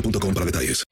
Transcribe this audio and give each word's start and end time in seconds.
boostmobile.com 0.00 0.34
para 0.34 0.46
detalles. 0.46 0.84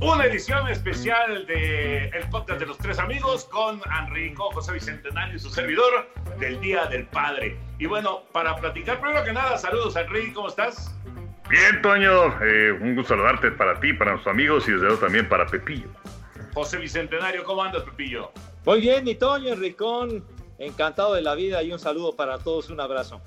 Una 0.00 0.26
edición 0.26 0.68
especial 0.68 1.46
de 1.46 2.08
el 2.08 2.28
podcast 2.30 2.60
de 2.60 2.66
los 2.66 2.78
tres 2.78 2.98
amigos 2.98 3.44
con 3.46 3.80
Enrico, 4.00 4.50
José 4.52 4.72
Bicentenario 4.72 5.36
y 5.36 5.38
su 5.38 5.50
servidor 5.50 6.08
del 6.38 6.60
Día 6.60 6.86
del 6.86 7.06
Padre. 7.06 7.56
Y 7.78 7.86
bueno, 7.86 8.22
para 8.32 8.54
platicar, 8.56 9.00
primero 9.00 9.24
que 9.24 9.32
nada, 9.32 9.58
saludos 9.58 9.96
Enrique, 9.96 10.32
¿cómo 10.32 10.48
estás? 10.48 10.94
Bien, 11.50 11.82
Toño, 11.82 12.26
eh, 12.44 12.72
un 12.80 12.94
gusto 12.94 13.14
saludarte 13.14 13.50
para 13.50 13.80
ti, 13.80 13.92
para 13.92 14.12
nuestros 14.12 14.32
amigos 14.32 14.68
y 14.68 14.72
desde 14.72 14.86
luego 14.86 15.00
también 15.00 15.28
para 15.28 15.46
Pepillo. 15.46 15.88
José 16.54 16.78
Bicentenario, 16.78 17.42
¿cómo 17.42 17.62
andas, 17.62 17.82
Pepillo? 17.82 18.30
Muy 18.64 18.80
bien, 18.80 19.04
mi 19.04 19.14
Toño, 19.14 19.52
Enricón, 19.52 20.24
encantado 20.58 21.14
de 21.14 21.22
la 21.22 21.34
vida 21.34 21.62
y 21.62 21.72
un 21.72 21.78
saludo 21.78 22.14
para 22.16 22.38
todos, 22.38 22.68
un 22.70 22.80
abrazo. 22.80 23.20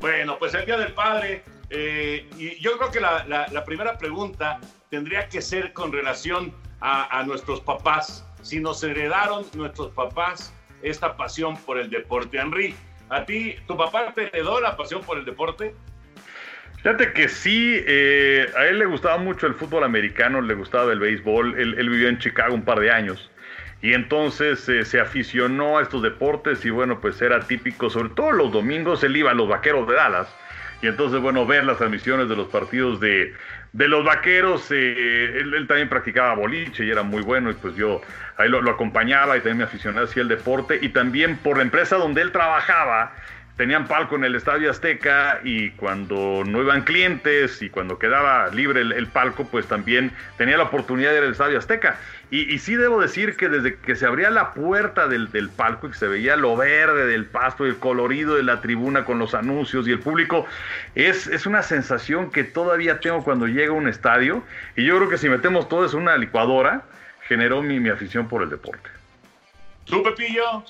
Bueno, 0.00 0.38
pues 0.38 0.54
el 0.54 0.64
Día 0.66 0.78
del 0.78 0.92
Padre, 0.92 1.42
eh, 1.70 2.28
y 2.38 2.58
yo 2.60 2.76
creo 2.78 2.90
que 2.90 3.00
la, 3.00 3.24
la- 3.26 3.46
la 3.48 3.64
primera 3.64 3.98
pregunta 3.98 4.60
tendría 4.90 5.28
que 5.28 5.40
ser 5.42 5.72
con 5.72 5.92
relación 5.92 6.52
a, 6.80 7.18
a 7.18 7.24
nuestros 7.24 7.60
papás. 7.60 8.24
Si 8.42 8.60
nos 8.60 8.82
heredaron 8.84 9.44
nuestros 9.54 9.90
papás 9.92 10.52
esta 10.82 11.16
pasión 11.16 11.56
por 11.56 11.78
el 11.78 11.90
deporte. 11.90 12.38
Henry, 12.38 12.74
¿a 13.08 13.24
ti, 13.24 13.56
tu 13.66 13.76
papá 13.76 14.12
te 14.14 14.24
heredó 14.28 14.60
la 14.60 14.76
pasión 14.76 15.02
por 15.02 15.18
el 15.18 15.24
deporte? 15.24 15.74
Fíjate 16.76 17.12
que 17.14 17.28
sí, 17.28 17.80
eh, 17.86 18.46
a 18.56 18.66
él 18.66 18.78
le 18.78 18.84
gustaba 18.86 19.16
mucho 19.16 19.46
el 19.48 19.54
fútbol 19.54 19.82
americano, 19.82 20.40
le 20.40 20.54
gustaba 20.54 20.92
el 20.92 21.00
béisbol, 21.00 21.58
él, 21.58 21.74
él 21.78 21.90
vivió 21.90 22.08
en 22.08 22.18
Chicago 22.18 22.54
un 22.54 22.62
par 22.62 22.78
de 22.78 22.92
años 22.92 23.28
y 23.82 23.92
entonces 23.92 24.68
eh, 24.68 24.84
se 24.84 25.00
aficionó 25.00 25.78
a 25.78 25.82
estos 25.82 26.02
deportes 26.02 26.64
y 26.64 26.70
bueno, 26.70 27.00
pues 27.00 27.20
era 27.20 27.40
típico, 27.40 27.90
sobre 27.90 28.10
todo 28.10 28.32
los 28.32 28.52
domingos, 28.52 29.04
él 29.04 29.16
iba 29.16 29.30
a 29.30 29.34
los 29.34 29.48
Vaqueros 29.48 29.86
de 29.88 29.94
Dallas. 29.94 30.34
Y 30.82 30.88
entonces 30.88 31.20
bueno, 31.20 31.46
ver 31.46 31.64
las 31.64 31.78
transmisiones 31.78 32.28
de 32.28 32.36
los 32.36 32.48
partidos 32.48 33.00
de, 33.00 33.34
de 33.72 33.88
los 33.88 34.04
Vaqueros, 34.04 34.70
eh, 34.70 35.38
él, 35.38 35.66
también 35.66 35.88
practicaba 35.88 36.34
boliche 36.34 36.84
y 36.84 36.90
era 36.90 37.02
muy 37.02 37.22
bueno 37.22 37.50
y 37.50 37.54
pues 37.54 37.74
yo 37.76 38.02
ahí 38.36 38.48
lo, 38.48 38.60
lo 38.60 38.72
acompañaba 38.72 39.36
y 39.36 39.40
también 39.40 39.58
me 39.58 39.64
aficionaba 39.64 40.06
hacia 40.06 40.22
el 40.22 40.28
deporte. 40.28 40.78
Y 40.80 40.90
también 40.90 41.36
por 41.38 41.56
la 41.56 41.62
empresa 41.62 41.96
donde 41.96 42.22
él 42.22 42.32
trabajaba, 42.32 43.14
tenían 43.56 43.88
palco 43.88 44.16
en 44.16 44.24
el 44.24 44.34
Estadio 44.34 44.70
Azteca 44.70 45.40
y 45.42 45.70
cuando 45.70 46.44
no 46.46 46.60
iban 46.60 46.82
clientes 46.82 47.62
y 47.62 47.70
cuando 47.70 47.98
quedaba 47.98 48.48
libre 48.48 48.82
el, 48.82 49.06
palco, 49.06 49.46
pues 49.46 49.66
también 49.66 50.12
tenía 50.36 50.58
la 50.58 50.64
oportunidad 50.64 51.10
de 51.10 51.18
ir 51.18 51.24
al 51.24 51.32
Estadio 51.32 51.58
Azteca. 51.58 51.98
Y, 52.30 52.58
sí 52.58 52.74
debo 52.74 53.00
decir 53.00 53.36
que 53.36 53.48
desde 53.48 53.76
que 53.76 53.94
se 53.94 54.04
abría 54.04 54.30
la 54.30 54.52
puerta 54.52 55.06
del, 55.06 55.30
del 55.30 55.48
palco 55.48 55.86
y 55.86 55.90
que 55.92 55.96
se 55.96 56.08
veía 56.08 56.36
lo 56.36 56.56
verde 56.56 57.06
del 57.06 57.24
pasto 57.24 57.64
el 57.64 57.76
colorido 57.76 58.34
de 58.34 58.42
la 58.42 58.60
tribuna 58.60 59.04
con 59.04 59.18
los 59.18 59.34
anuncios 59.34 59.86
y 59.88 59.92
el 59.92 60.00
público, 60.00 60.44
es, 60.94 61.26
es 61.28 61.46
una 61.46 61.62
sensación 61.62 62.30
que 62.30 62.44
todavía 62.44 63.00
tengo 63.00 63.22
cuando 63.24 63.46
llega 63.46 63.70
a 63.70 63.76
un 63.76 63.88
estadio. 63.88 64.42
Y 64.76 64.84
yo 64.84 64.96
creo 64.96 65.08
que 65.08 65.18
si 65.18 65.28
metemos 65.28 65.68
todo 65.68 65.88
en 65.88 65.96
una 65.96 66.16
licuadora, 66.18 66.82
generó 67.22 67.62
mi, 67.62 67.80
mi 67.80 67.88
afición 67.88 68.28
por 68.28 68.42
el 68.42 68.50
deporte. 68.50 68.90
¿Tú, 69.84 70.02
Pepillo? 70.02 70.64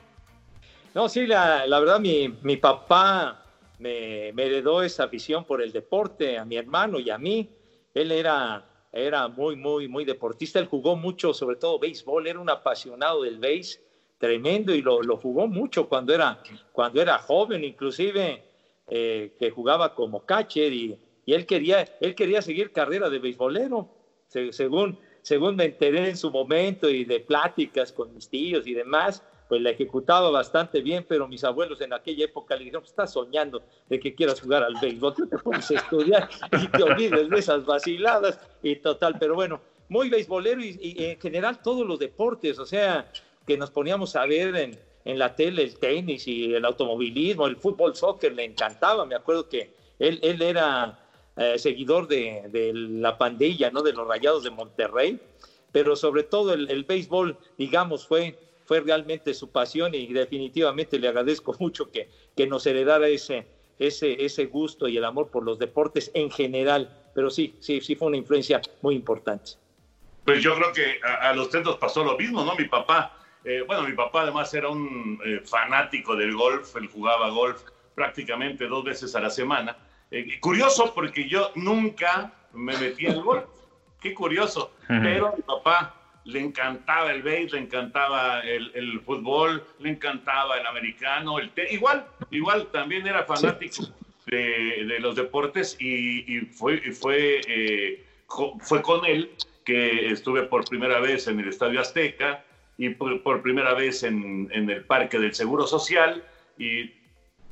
No, 0.96 1.10
sí, 1.10 1.26
la, 1.26 1.66
la 1.66 1.78
verdad, 1.78 2.00
mi, 2.00 2.26
mi 2.40 2.56
papá 2.56 3.38
me, 3.78 4.32
me 4.32 4.46
heredó 4.46 4.82
esa 4.82 5.04
afición 5.04 5.44
por 5.44 5.60
el 5.60 5.70
deporte, 5.70 6.38
a 6.38 6.44
mi 6.46 6.56
hermano 6.56 6.98
y 7.00 7.10
a 7.10 7.18
mí. 7.18 7.46
Él 7.92 8.10
era, 8.12 8.64
era 8.90 9.28
muy, 9.28 9.56
muy, 9.56 9.88
muy 9.88 10.06
deportista. 10.06 10.58
Él 10.58 10.64
jugó 10.64 10.96
mucho, 10.96 11.34
sobre 11.34 11.56
todo 11.56 11.78
béisbol, 11.78 12.26
era 12.26 12.40
un 12.40 12.48
apasionado 12.48 13.22
del 13.24 13.38
béis 13.38 13.78
tremendo 14.16 14.74
y 14.74 14.80
lo, 14.80 15.02
lo 15.02 15.18
jugó 15.18 15.46
mucho 15.46 15.86
cuando 15.86 16.14
era, 16.14 16.40
cuando 16.72 17.02
era 17.02 17.18
joven, 17.18 17.62
inclusive 17.64 18.42
eh, 18.86 19.32
que 19.38 19.50
jugaba 19.50 19.92
como 19.92 20.24
catcher 20.24 20.72
y, 20.72 20.98
y 21.26 21.34
él, 21.34 21.44
quería, 21.44 21.84
él 22.00 22.14
quería 22.14 22.40
seguir 22.40 22.72
carrera 22.72 23.10
de 23.10 23.18
beisbolero, 23.18 23.90
se- 24.28 24.50
según, 24.52 24.98
según 25.20 25.56
me 25.56 25.64
enteré 25.66 26.08
en 26.08 26.16
su 26.16 26.30
momento 26.30 26.88
y 26.88 27.04
de 27.04 27.20
pláticas 27.20 27.92
con 27.92 28.14
mis 28.14 28.30
tíos 28.30 28.66
y 28.66 28.72
demás, 28.72 29.22
pues 29.48 29.60
la 29.60 29.70
ejecutaba 29.70 30.30
bastante 30.30 30.80
bien, 30.80 31.04
pero 31.08 31.28
mis 31.28 31.44
abuelos 31.44 31.80
en 31.80 31.92
aquella 31.92 32.24
época 32.24 32.56
le 32.56 32.64
dijeron, 32.64 32.84
estás 32.84 33.12
soñando 33.12 33.62
de 33.88 34.00
que 34.00 34.14
quieras 34.14 34.40
jugar 34.40 34.62
al 34.62 34.74
béisbol, 34.80 35.14
tú 35.14 35.26
te 35.26 35.38
pones 35.38 35.70
a 35.70 35.74
estudiar 35.74 36.28
y 36.52 36.68
te 36.68 36.82
olvides 36.82 37.30
de 37.30 37.38
esas 37.38 37.64
vaciladas 37.64 38.40
y 38.62 38.76
total, 38.76 39.16
pero 39.18 39.34
bueno, 39.34 39.60
muy 39.88 40.08
beisbolero 40.08 40.62
y, 40.62 40.78
y 40.80 41.04
en 41.04 41.20
general 41.20 41.62
todos 41.62 41.86
los 41.86 41.98
deportes, 41.98 42.58
o 42.58 42.66
sea, 42.66 43.10
que 43.46 43.56
nos 43.56 43.70
poníamos 43.70 44.16
a 44.16 44.26
ver 44.26 44.56
en, 44.56 44.78
en 45.06 45.18
la 45.18 45.36
tele 45.36 45.62
el 45.62 45.78
tenis 45.78 46.26
y 46.26 46.52
el 46.52 46.64
automovilismo, 46.64 47.46
el 47.46 47.56
fútbol, 47.56 47.94
soccer, 47.94 48.34
le 48.34 48.44
encantaba, 48.44 49.06
me 49.06 49.14
acuerdo 49.14 49.48
que 49.48 49.72
él, 50.00 50.18
él 50.20 50.42
era 50.42 50.98
eh, 51.36 51.58
seguidor 51.58 52.08
de, 52.08 52.42
de 52.48 52.72
la 52.74 53.16
pandilla, 53.16 53.70
¿no? 53.70 53.82
De 53.82 53.92
los 53.92 54.06
Rayados 54.06 54.42
de 54.42 54.50
Monterrey, 54.50 55.20
pero 55.70 55.94
sobre 55.94 56.24
todo 56.24 56.52
el, 56.52 56.68
el 56.70 56.82
béisbol, 56.82 57.38
digamos, 57.56 58.04
fue, 58.04 58.36
fue 58.66 58.80
realmente 58.80 59.32
su 59.32 59.50
pasión 59.50 59.94
y 59.94 60.12
definitivamente 60.12 60.98
le 60.98 61.08
agradezco 61.08 61.54
mucho 61.60 61.90
que, 61.90 62.10
que 62.36 62.46
nos 62.46 62.66
heredara 62.66 63.08
ese, 63.08 63.46
ese, 63.78 64.24
ese 64.24 64.46
gusto 64.46 64.88
y 64.88 64.96
el 64.96 65.04
amor 65.04 65.30
por 65.30 65.44
los 65.44 65.58
deportes 65.58 66.10
en 66.14 66.30
general, 66.30 67.10
pero 67.14 67.30
sí, 67.30 67.56
sí, 67.60 67.80
sí 67.80 67.94
fue 67.94 68.08
una 68.08 68.16
influencia 68.16 68.60
muy 68.82 68.94
importante. 68.94 69.52
Pues 70.24 70.42
yo 70.42 70.54
creo 70.56 70.72
que 70.72 70.98
a, 71.04 71.30
a 71.30 71.34
los 71.34 71.50
tres 71.50 71.64
nos 71.64 71.76
pasó 71.76 72.04
lo 72.04 72.18
mismo, 72.18 72.44
¿no? 72.44 72.56
Mi 72.56 72.64
papá, 72.64 73.16
eh, 73.44 73.62
bueno, 73.66 73.84
mi 73.84 73.94
papá 73.94 74.22
además 74.22 74.52
era 74.52 74.68
un 74.68 75.20
eh, 75.24 75.40
fanático 75.44 76.16
del 76.16 76.34
golf, 76.34 76.74
él 76.76 76.88
jugaba 76.88 77.30
golf 77.30 77.62
prácticamente 77.94 78.66
dos 78.66 78.84
veces 78.84 79.14
a 79.14 79.20
la 79.20 79.30
semana. 79.30 79.76
Eh, 80.10 80.38
curioso 80.40 80.92
porque 80.94 81.28
yo 81.28 81.52
nunca 81.54 82.32
me 82.52 82.76
metí 82.76 83.06
al 83.06 83.22
golf, 83.22 83.44
qué 84.00 84.14
curioso, 84.14 84.72
pero 84.88 85.32
mi 85.36 85.42
papá 85.42 85.95
le 86.26 86.40
encantaba 86.40 87.12
el 87.12 87.22
béis, 87.22 87.52
le 87.52 87.60
encantaba 87.60 88.40
el, 88.40 89.00
fútbol, 89.00 89.64
le 89.78 89.90
encantaba 89.90 90.58
el 90.58 90.66
americano, 90.66 91.38
el 91.38 91.50
igual, 91.70 92.04
igual 92.30 92.66
también 92.72 93.06
era 93.06 93.24
fanático 93.24 93.84
de, 94.26 94.98
los 95.00 95.14
deportes 95.14 95.76
y, 95.80 96.40
fue, 96.46 96.80
fue, 96.92 97.40
eh, 97.46 98.04
fue 98.60 98.82
con 98.82 99.04
él 99.06 99.30
que 99.64 100.10
estuve 100.10 100.42
por 100.42 100.68
primera 100.68 100.98
vez 100.98 101.28
en 101.28 101.38
el 101.40 101.48
Estadio 101.48 101.80
Azteca 101.80 102.44
y 102.76 102.90
por, 102.90 103.40
primera 103.40 103.74
vez 103.74 104.02
en, 104.02 104.48
en, 104.52 104.68
el 104.68 104.84
Parque 104.84 105.18
del 105.18 105.34
Seguro 105.34 105.66
Social 105.66 106.24
y 106.58 106.92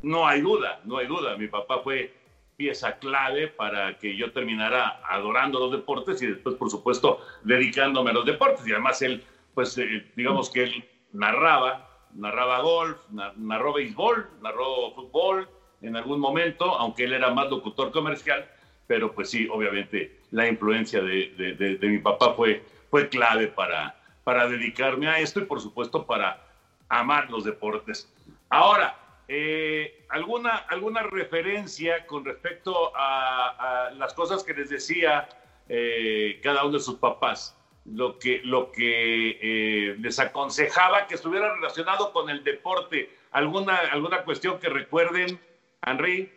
no 0.02 0.26
hay 0.26 0.40
duda, 0.40 0.80
no 0.84 0.98
hay 0.98 1.06
duda, 1.06 1.36
mi 1.36 1.46
papá 1.46 1.80
fue 1.82 2.12
pieza 2.56 2.98
clave 2.98 3.48
para 3.48 3.98
que 3.98 4.16
yo 4.16 4.32
terminara 4.32 5.00
adorando 5.08 5.58
los 5.58 5.72
deportes 5.72 6.22
y 6.22 6.26
después, 6.26 6.56
por 6.56 6.70
supuesto, 6.70 7.20
dedicándome 7.42 8.10
a 8.10 8.14
los 8.14 8.24
deportes. 8.24 8.66
Y 8.66 8.72
además 8.72 9.02
él, 9.02 9.24
pues, 9.54 9.76
eh, 9.78 10.10
digamos 10.16 10.50
que 10.50 10.64
él 10.64 10.84
narraba, 11.12 11.88
narraba 12.14 12.60
golf, 12.60 12.98
narró 13.36 13.72
béisbol, 13.72 14.28
narró 14.42 14.92
fútbol 14.94 15.48
en 15.82 15.96
algún 15.96 16.20
momento, 16.20 16.64
aunque 16.76 17.04
él 17.04 17.12
era 17.12 17.30
más 17.30 17.50
locutor 17.50 17.90
comercial, 17.90 18.48
pero 18.86 19.12
pues 19.12 19.30
sí, 19.30 19.48
obviamente 19.50 20.20
la 20.30 20.48
influencia 20.48 21.00
de, 21.02 21.78
mi 21.82 21.98
papá 21.98 22.34
fue, 22.34 22.64
fue 22.90 23.08
clave 23.08 23.48
para, 23.48 23.96
para 24.24 24.48
dedicarme 24.48 25.08
a 25.08 25.18
esto 25.18 25.40
y 25.40 25.44
por 25.44 25.60
supuesto 25.60 26.06
para 26.06 26.42
amar 26.88 27.30
los 27.30 27.44
deportes. 27.44 28.10
Ahora, 28.48 28.96
eh, 29.28 30.04
¿alguna, 30.10 30.56
¿Alguna 30.68 31.02
referencia 31.02 32.06
con 32.06 32.24
respecto 32.24 32.92
a, 32.94 33.90
las 33.96 34.12
cosas 34.14 34.42
que 34.42 34.52
les 34.52 34.70
decía 34.70 35.28
eh, 35.68 36.40
cada 36.42 36.64
uno 36.64 36.74
de 36.74 36.84
sus 36.84 36.96
papás? 36.96 37.56
Lo 37.86 38.18
que, 38.18 38.40
lo 38.44 38.72
que 38.72 39.38
eh, 39.42 39.96
les 39.98 40.18
aconsejaba 40.18 41.06
que 41.06 41.16
estuviera 41.16 41.54
relacionado 41.54 42.12
con 42.12 42.30
el 42.30 42.42
deporte. 42.42 43.10
¿Alguna, 43.30 43.76
alguna 43.76 44.22
cuestión 44.24 44.58
que 44.58 44.68
recuerden, 44.68 45.38
Henry? 45.84 46.32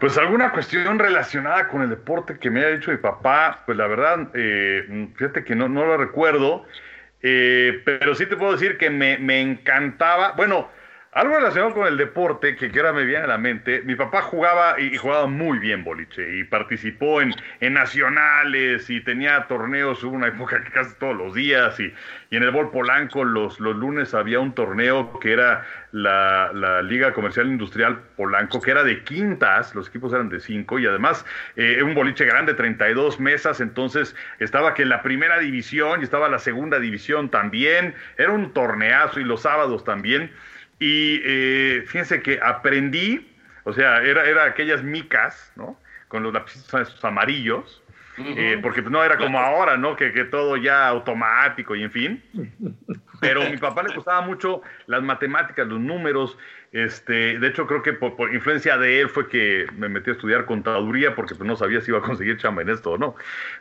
Pues 0.00 0.16
alguna 0.16 0.52
cuestión 0.52 0.98
relacionada 0.98 1.68
con 1.68 1.82
el 1.82 1.90
deporte 1.90 2.38
que 2.38 2.50
me 2.50 2.60
haya 2.60 2.76
dicho 2.76 2.90
mi 2.90 2.96
papá, 2.96 3.62
pues 3.66 3.76
la 3.76 3.86
verdad, 3.86 4.30
fíjate 4.32 5.44
que 5.44 5.54
no, 5.54 5.68
no 5.68 5.84
lo 5.84 5.96
recuerdo. 5.96 6.64
Eh, 7.26 7.80
pero 7.86 8.14
sí 8.14 8.26
te 8.26 8.36
puedo 8.36 8.52
decir 8.52 8.76
que 8.76 8.90
me, 8.90 9.16
me, 9.16 9.40
encantaba, 9.40 10.32
bueno, 10.32 10.68
algo 11.14 11.36
relacionado 11.36 11.74
con 11.74 11.86
el 11.86 11.96
deporte 11.96 12.56
que, 12.56 12.70
ahora 12.76 12.92
me 12.92 13.04
viene 13.04 13.24
a 13.24 13.28
la 13.28 13.38
mente. 13.38 13.82
Mi 13.82 13.94
papá 13.94 14.22
jugaba 14.22 14.80
y, 14.80 14.96
jugaba 14.96 15.26
muy 15.26 15.58
bien 15.58 15.84
boliche 15.84 16.38
y 16.38 16.44
participó 16.44 17.22
en, 17.22 17.32
en, 17.60 17.74
nacionales 17.74 18.90
y 18.90 19.00
tenía 19.00 19.46
torneos, 19.46 20.02
hubo 20.02 20.16
una 20.16 20.28
época 20.28 20.62
que 20.62 20.70
casi 20.72 20.94
todos 20.96 21.16
los 21.16 21.34
días 21.34 21.78
y, 21.78 21.92
y 22.30 22.36
en 22.36 22.42
el 22.42 22.50
Bol 22.50 22.72
Polanco 22.72 23.22
los, 23.22 23.60
los 23.60 23.76
lunes 23.76 24.12
había 24.12 24.40
un 24.40 24.54
torneo 24.54 25.20
que 25.20 25.32
era 25.32 25.64
la, 25.92 26.50
la, 26.52 26.82
Liga 26.82 27.12
Comercial 27.12 27.46
Industrial 27.46 27.96
Polanco, 28.16 28.60
que 28.60 28.72
era 28.72 28.82
de 28.82 29.04
quintas, 29.04 29.72
los 29.76 29.88
equipos 29.88 30.12
eran 30.12 30.28
de 30.28 30.40
cinco, 30.40 30.80
y 30.80 30.86
además 30.86 31.24
eh, 31.54 31.80
un 31.84 31.94
boliche 31.94 32.24
grande, 32.24 32.54
32 32.54 33.20
mesas, 33.20 33.60
entonces 33.60 34.16
estaba 34.40 34.74
que 34.74 34.82
en 34.82 34.88
la 34.88 35.02
primera 35.02 35.38
división 35.38 36.00
y 36.00 36.02
estaba 36.02 36.28
la 36.28 36.40
segunda 36.40 36.80
división 36.80 37.30
también, 37.30 37.94
era 38.18 38.32
un 38.32 38.52
torneazo 38.52 39.20
y 39.20 39.24
los 39.24 39.42
sábados 39.42 39.84
también, 39.84 40.32
y 40.78 41.20
eh, 41.24 41.84
fíjense 41.86 42.22
que 42.22 42.40
aprendí, 42.42 43.30
o 43.64 43.72
sea, 43.72 44.02
era, 44.02 44.24
era 44.24 44.44
aquellas 44.44 44.82
micas, 44.82 45.52
¿no? 45.56 45.78
Con 46.08 46.22
los 46.22 46.32
lápices 46.32 47.04
amarillos, 47.04 47.82
eh, 48.16 48.58
porque 48.62 48.80
no 48.82 49.02
era 49.02 49.16
como 49.16 49.40
ahora, 49.40 49.76
¿no? 49.76 49.96
Que, 49.96 50.12
que, 50.12 50.24
todo 50.24 50.56
ya 50.56 50.86
automático 50.86 51.74
y 51.74 51.82
en 51.82 51.90
fin. 51.90 52.22
Pero 53.20 53.42
a 53.42 53.48
mi 53.48 53.56
papá 53.56 53.82
le 53.82 53.94
gustaba 53.94 54.20
mucho 54.20 54.62
las 54.86 55.02
matemáticas, 55.02 55.66
los 55.66 55.80
números. 55.80 56.38
Este, 56.70 57.38
de 57.38 57.48
hecho, 57.48 57.66
creo 57.66 57.82
que 57.82 57.92
por, 57.92 58.32
influencia 58.32 58.76
de 58.78 59.00
él 59.00 59.08
fue 59.08 59.28
que 59.28 59.66
me 59.76 59.88
metí 59.88 60.10
a 60.10 60.12
estudiar 60.12 60.44
contaduría 60.44 61.14
porque 61.14 61.34
pues, 61.34 61.46
no 61.46 61.56
sabía 61.56 61.80
si 61.80 61.90
iba 61.90 61.98
a 61.98 62.02
conseguir 62.02 62.36
chamba 62.36 62.62
en 62.62 62.70
esto 62.70 62.92
o 62.92 62.98
no. 62.98 63.16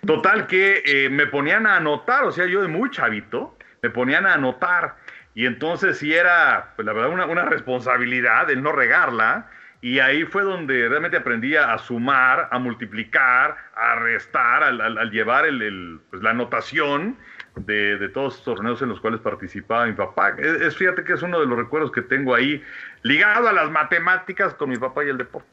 Total 0.06 0.45
que 0.45 0.83
eh, 0.86 1.10
me 1.10 1.25
ponían 1.25 1.65
a 1.65 1.77
anotar, 1.77 2.24
o 2.24 2.31
sea, 2.31 2.45
yo 2.45 2.62
de 2.62 2.68
muy 2.68 2.92
chavito, 2.92 3.57
me 3.81 3.89
ponían 3.89 4.25
a 4.25 4.33
anotar. 4.33 4.98
Y 5.35 5.45
entonces 5.45 5.97
sí 5.97 6.13
era, 6.13 6.74
pues 6.75 6.85
la 6.85 6.94
verdad, 6.94 7.09
una, 7.09 7.25
una 7.25 7.45
responsabilidad 7.45 8.50
el 8.51 8.62
no 8.62 8.71
regarla 8.71 9.50
y 9.83 10.00
ahí 10.00 10.24
fue 10.24 10.44
donde 10.44 10.88
realmente 10.88 11.18
aprendí 11.18 11.57
a 11.57 11.77
sumar, 11.77 12.47
a 12.51 12.57
multiplicar, 12.57 13.57
a 13.75 13.95
restar, 13.95 14.63
al, 14.63 15.12
llevar 15.12 15.45
el, 15.45 16.00
pues, 16.09 16.24
la 16.24 16.30
anotación 16.30 17.18
de, 17.57 18.09
todos 18.13 18.35
los 18.35 18.44
torneos 18.45 18.81
en 18.81 18.88
los 18.88 19.01
cuales 19.01 19.19
participaba 19.19 19.85
mi 19.85 19.91
papá. 19.91 20.38
Es, 20.39 20.77
fíjate 20.77 21.03
que 21.03 21.12
es 21.12 21.21
uno 21.21 21.38
de 21.38 21.47
los 21.47 21.57
recuerdos 21.57 21.91
que 21.91 22.01
tengo 22.01 22.33
ahí, 22.33 22.63
ligado 23.01 23.50
a 23.50 23.51
las 23.51 23.69
matemáticas 23.71 24.53
con 24.53 24.69
mi 24.69 24.77
papá 24.77 25.03
y 25.03 25.09
el 25.09 25.18
deporte. 25.18 25.50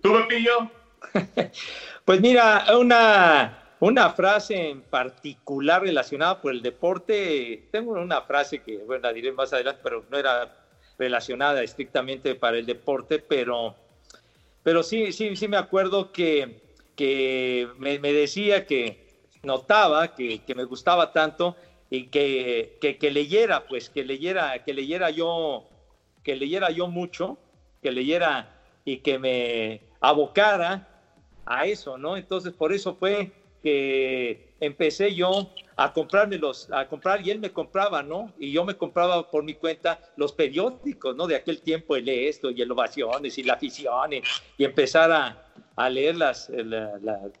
¿Tú, 0.00 0.12
Pepillo? 0.14 0.70
pues 2.04 2.20
mira, 2.20 2.64
una, 2.78 3.61
una 3.82 4.10
frase 4.10 4.68
en 4.70 4.80
particular 4.80 5.82
relacionada 5.82 6.40
por 6.40 6.52
el 6.52 6.62
deporte. 6.62 7.66
Tengo 7.72 7.90
una 7.94 8.22
frase 8.22 8.62
que, 8.62 8.78
bueno, 8.78 9.02
la 9.02 9.12
diré 9.12 9.32
más 9.32 9.52
adelante, 9.52 9.80
pero 9.82 10.04
no 10.08 10.18
era 10.18 10.56
relacionada 10.96 11.64
estrictamente 11.64 12.36
para 12.36 12.58
el 12.58 12.64
deporte, 12.64 13.18
pero, 13.18 13.74
pero 14.62 14.84
sí, 14.84 15.10
sí, 15.10 15.34
sí 15.34 15.48
me 15.48 15.56
acuerdo 15.56 16.12
que, 16.12 16.60
que 16.94 17.66
me, 17.78 17.98
decía 17.98 18.66
que 18.66 19.08
notaba 19.42 20.14
que, 20.14 20.44
que, 20.44 20.54
me 20.54 20.62
gustaba 20.62 21.12
tanto 21.12 21.56
y 21.90 22.06
que, 22.06 22.78
que, 22.80 23.10
leyera, 23.10 23.66
pues 23.66 23.90
que 23.90 24.04
leyera, 24.04 24.62
que 24.62 24.74
leyera 24.74 25.10
yo, 25.10 25.68
que 26.22 26.36
leyera 26.36 26.70
yo 26.70 26.86
mucho, 26.86 27.36
que 27.82 27.90
leyera 27.90 28.60
y 28.84 28.98
que 28.98 29.18
me 29.18 29.80
abocara 30.00 30.88
a 31.44 31.66
eso, 31.66 31.98
¿no? 31.98 32.16
Entonces 32.16 32.52
por 32.52 32.72
eso 32.72 32.94
fue 32.94 33.41
que 33.62 34.52
empecé 34.60 35.14
yo 35.14 35.50
a 35.76 35.92
comprármelos, 35.92 36.68
a 36.70 36.86
comprar, 36.86 37.26
y 37.26 37.30
él 37.30 37.38
me 37.38 37.50
compraba, 37.50 38.02
¿no? 38.02 38.32
Y 38.38 38.52
yo 38.52 38.64
me 38.64 38.76
compraba 38.76 39.30
por 39.30 39.42
mi 39.42 39.54
cuenta 39.54 39.98
los 40.16 40.32
periódicos, 40.32 41.16
¿no? 41.16 41.26
De 41.26 41.36
aquel 41.36 41.60
tiempo, 41.60 41.96
el 41.96 42.08
esto 42.08 42.50
y 42.50 42.60
el 42.60 42.70
ovaciones 42.70 43.38
y 43.38 43.42
la 43.42 43.54
afición, 43.54 44.12
y, 44.12 44.22
empezar 44.64 45.10
a, 45.10 45.46
a 45.76 45.88
leer 45.88 46.16
las, 46.16 46.50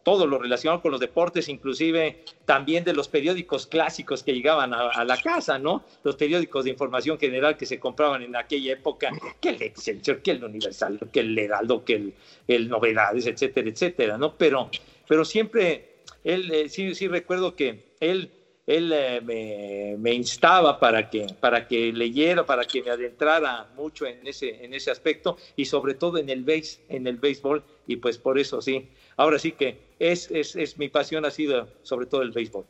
todo 0.02 0.26
lo 0.26 0.38
relacionado 0.38 0.80
con 0.80 0.90
los 0.92 1.00
deportes, 1.00 1.48
inclusive 1.48 2.24
también 2.44 2.84
de 2.84 2.94
los 2.94 3.08
periódicos 3.08 3.66
clásicos 3.66 4.22
que 4.22 4.32
llegaban 4.32 4.72
a, 4.74 5.04
la 5.04 5.16
casa, 5.18 5.58
¿no? 5.58 5.84
Los 6.02 6.16
periódicos 6.16 6.64
de 6.64 6.70
información 6.70 7.18
general 7.18 7.56
que 7.56 7.66
se 7.66 7.78
compraban 7.78 8.22
en 8.22 8.34
aquella 8.34 8.72
época, 8.72 9.10
que 9.40 9.50
el 9.50 9.62
Excelsior, 9.62 10.22
que 10.22 10.32
el 10.32 10.42
Universal, 10.42 10.98
que 11.12 11.20
el 11.20 11.38
Heraldo, 11.38 11.84
que 11.84 11.94
el, 11.94 12.14
el 12.48 12.68
Novedades, 12.68 13.26
etcétera, 13.26 13.68
etcétera, 13.68 14.18
¿no? 14.18 14.34
Pero, 14.36 14.70
pero 15.06 15.24
siempre 15.24 15.91
él 16.24 16.50
eh, 16.52 16.68
sí, 16.68 16.94
sí 16.94 17.08
recuerdo 17.08 17.56
que 17.56 17.94
él, 18.00 18.30
él 18.66 18.92
eh, 18.94 19.96
me, 19.98 20.14
instaba 20.14 20.78
para 20.78 21.10
que, 21.10 21.26
para 21.40 21.66
que 21.66 21.92
leyera, 21.92 22.46
para 22.46 22.64
que 22.64 22.82
me 22.82 22.90
adentrara 22.90 23.68
mucho 23.76 24.06
en 24.06 24.26
ese, 24.26 24.64
en 24.64 24.74
ese 24.74 24.90
aspecto 24.90 25.36
y 25.56 25.64
sobre 25.64 25.94
todo 25.94 26.18
en 26.18 26.28
el 26.28 26.44
base, 26.44 26.80
en 26.88 27.06
el 27.06 27.16
béisbol 27.16 27.64
y 27.86 27.96
pues 27.96 28.18
por 28.18 28.38
eso 28.38 28.60
sí. 28.60 28.88
Ahora 29.16 29.38
sí 29.38 29.52
que 29.52 29.78
es, 29.98 30.30
es, 30.30 30.56
es 30.56 30.78
mi 30.78 30.88
pasión 30.88 31.24
ha 31.24 31.30
sido 31.30 31.68
sobre 31.82 32.06
todo 32.06 32.22
el 32.22 32.30
béisbol. 32.30 32.64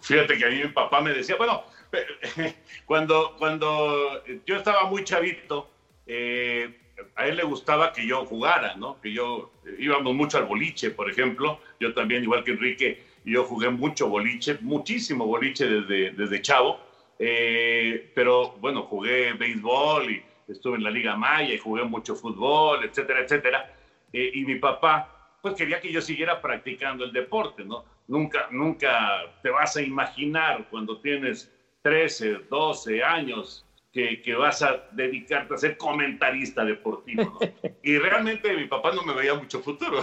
Fíjate 0.00 0.36
que 0.36 0.44
a 0.44 0.50
mí 0.50 0.56
mi 0.56 0.68
papá 0.68 1.00
me 1.00 1.14
decía, 1.14 1.36
bueno, 1.36 1.64
cuando, 2.86 3.36
cuando 3.38 4.22
yo 4.44 4.56
estaba 4.56 4.84
muy 4.84 5.02
chavito, 5.02 5.70
eh, 6.06 6.78
a 7.16 7.26
él 7.26 7.36
le 7.36 7.44
gustaba 7.44 7.92
que 7.92 8.06
yo 8.06 8.24
jugara, 8.26 8.74
¿no? 8.76 9.00
Que 9.00 9.12
yo 9.12 9.50
íbamos 9.78 10.14
mucho 10.14 10.38
al 10.38 10.44
boliche, 10.44 10.90
por 10.90 11.10
ejemplo. 11.10 11.60
Yo 11.84 11.92
también, 11.92 12.22
igual 12.22 12.42
que 12.44 12.52
Enrique, 12.52 13.02
yo 13.26 13.44
jugué 13.44 13.68
mucho 13.68 14.08
boliche, 14.08 14.56
muchísimo 14.62 15.26
boliche 15.26 15.66
desde, 15.66 16.12
desde 16.12 16.40
chavo. 16.40 16.80
Eh, 17.18 18.10
pero 18.14 18.52
bueno, 18.58 18.84
jugué 18.84 19.34
béisbol 19.34 20.10
y 20.10 20.22
estuve 20.48 20.78
en 20.78 20.82
la 20.82 20.90
Liga 20.90 21.14
Maya 21.14 21.52
y 21.52 21.58
jugué 21.58 21.84
mucho 21.84 22.16
fútbol, 22.16 22.84
etcétera, 22.84 23.20
etcétera. 23.20 23.70
Eh, 24.14 24.30
y 24.32 24.46
mi 24.46 24.54
papá, 24.54 25.36
pues 25.42 25.54
quería 25.56 25.78
que 25.78 25.92
yo 25.92 26.00
siguiera 26.00 26.40
practicando 26.40 27.04
el 27.04 27.12
deporte, 27.12 27.66
¿no? 27.66 27.84
Nunca, 28.08 28.48
nunca 28.50 29.30
te 29.42 29.50
vas 29.50 29.76
a 29.76 29.82
imaginar 29.82 30.66
cuando 30.70 30.98
tienes 31.02 31.52
13, 31.82 32.46
12 32.48 33.04
años 33.04 33.63
que, 33.94 34.34
vas 34.34 34.60
a 34.62 34.84
dedicarte 34.90 35.54
a 35.54 35.58
ser 35.58 35.76
comentarista 35.76 36.64
deportivo. 36.64 37.38
Y 37.86 37.98
realmente 37.98 38.56
mi 38.56 38.66
papá 38.66 38.92
no 38.92 39.02
me 39.02 39.12
veía 39.12 39.34
mucho 39.34 39.60
futuro. 39.60 40.02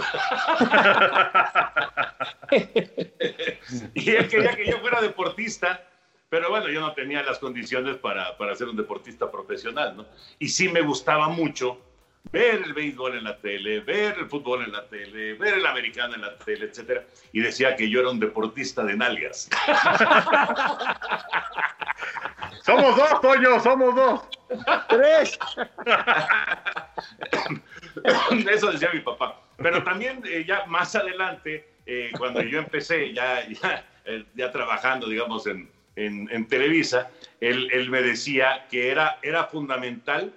y 3.94 4.10
él 4.10 4.28
quería 4.28 4.54
que 4.54 4.70
yo 4.70 4.78
fuera 4.78 5.02
deportista, 5.02 5.84
pero 6.28 6.48
bueno, 6.48 6.68
yo 6.68 6.80
no 6.80 6.92
tenía 6.94 7.24
las 7.24 7.40
condiciones 7.40 7.96
para, 7.96 8.36
para 8.38 8.54
ser 8.54 8.68
un 8.68 8.76
deportista 8.76 9.28
profesional, 9.32 9.96
¿no? 9.96 10.06
Y 10.38 10.46
sí 10.48 10.68
me 10.68 10.80
gustaba 10.80 11.28
mucho 11.28 11.91
ver 12.30 12.62
el 12.64 12.72
béisbol 12.72 13.18
en 13.18 13.24
la 13.24 13.36
tele, 13.38 13.80
ver 13.80 14.16
el 14.18 14.28
fútbol 14.28 14.62
en 14.64 14.72
la 14.72 14.86
tele, 14.86 15.34
ver 15.34 15.54
el 15.54 15.66
americano 15.66 16.14
en 16.14 16.20
la 16.22 16.38
tele, 16.38 16.66
etcétera, 16.66 17.04
y 17.32 17.40
decía 17.40 17.74
que 17.76 17.90
yo 17.90 18.00
era 18.00 18.10
un 18.10 18.20
deportista 18.20 18.84
de 18.84 18.96
nalgas. 18.96 19.50
somos 22.64 22.96
dos, 22.96 23.20
Toño, 23.20 23.60
somos 23.60 23.94
dos. 23.94 24.22
Tres. 24.88 25.38
Eso 28.50 28.72
decía 28.72 28.90
mi 28.92 29.00
papá. 29.00 29.40
Pero 29.56 29.82
también 29.82 30.22
eh, 30.26 30.44
ya 30.46 30.64
más 30.66 30.94
adelante, 30.94 31.68
eh, 31.86 32.10
cuando 32.18 32.42
yo 32.42 32.58
empecé 32.58 33.12
ya, 33.12 33.46
ya, 33.48 33.84
eh, 34.04 34.24
ya 34.34 34.50
trabajando, 34.50 35.08
digamos, 35.08 35.46
en, 35.46 35.70
en, 35.96 36.28
en 36.30 36.48
Televisa, 36.48 37.10
él, 37.40 37.68
él, 37.72 37.90
me 37.90 38.02
decía 38.02 38.66
que 38.70 38.90
era, 38.90 39.18
era 39.22 39.44
fundamental 39.44 40.32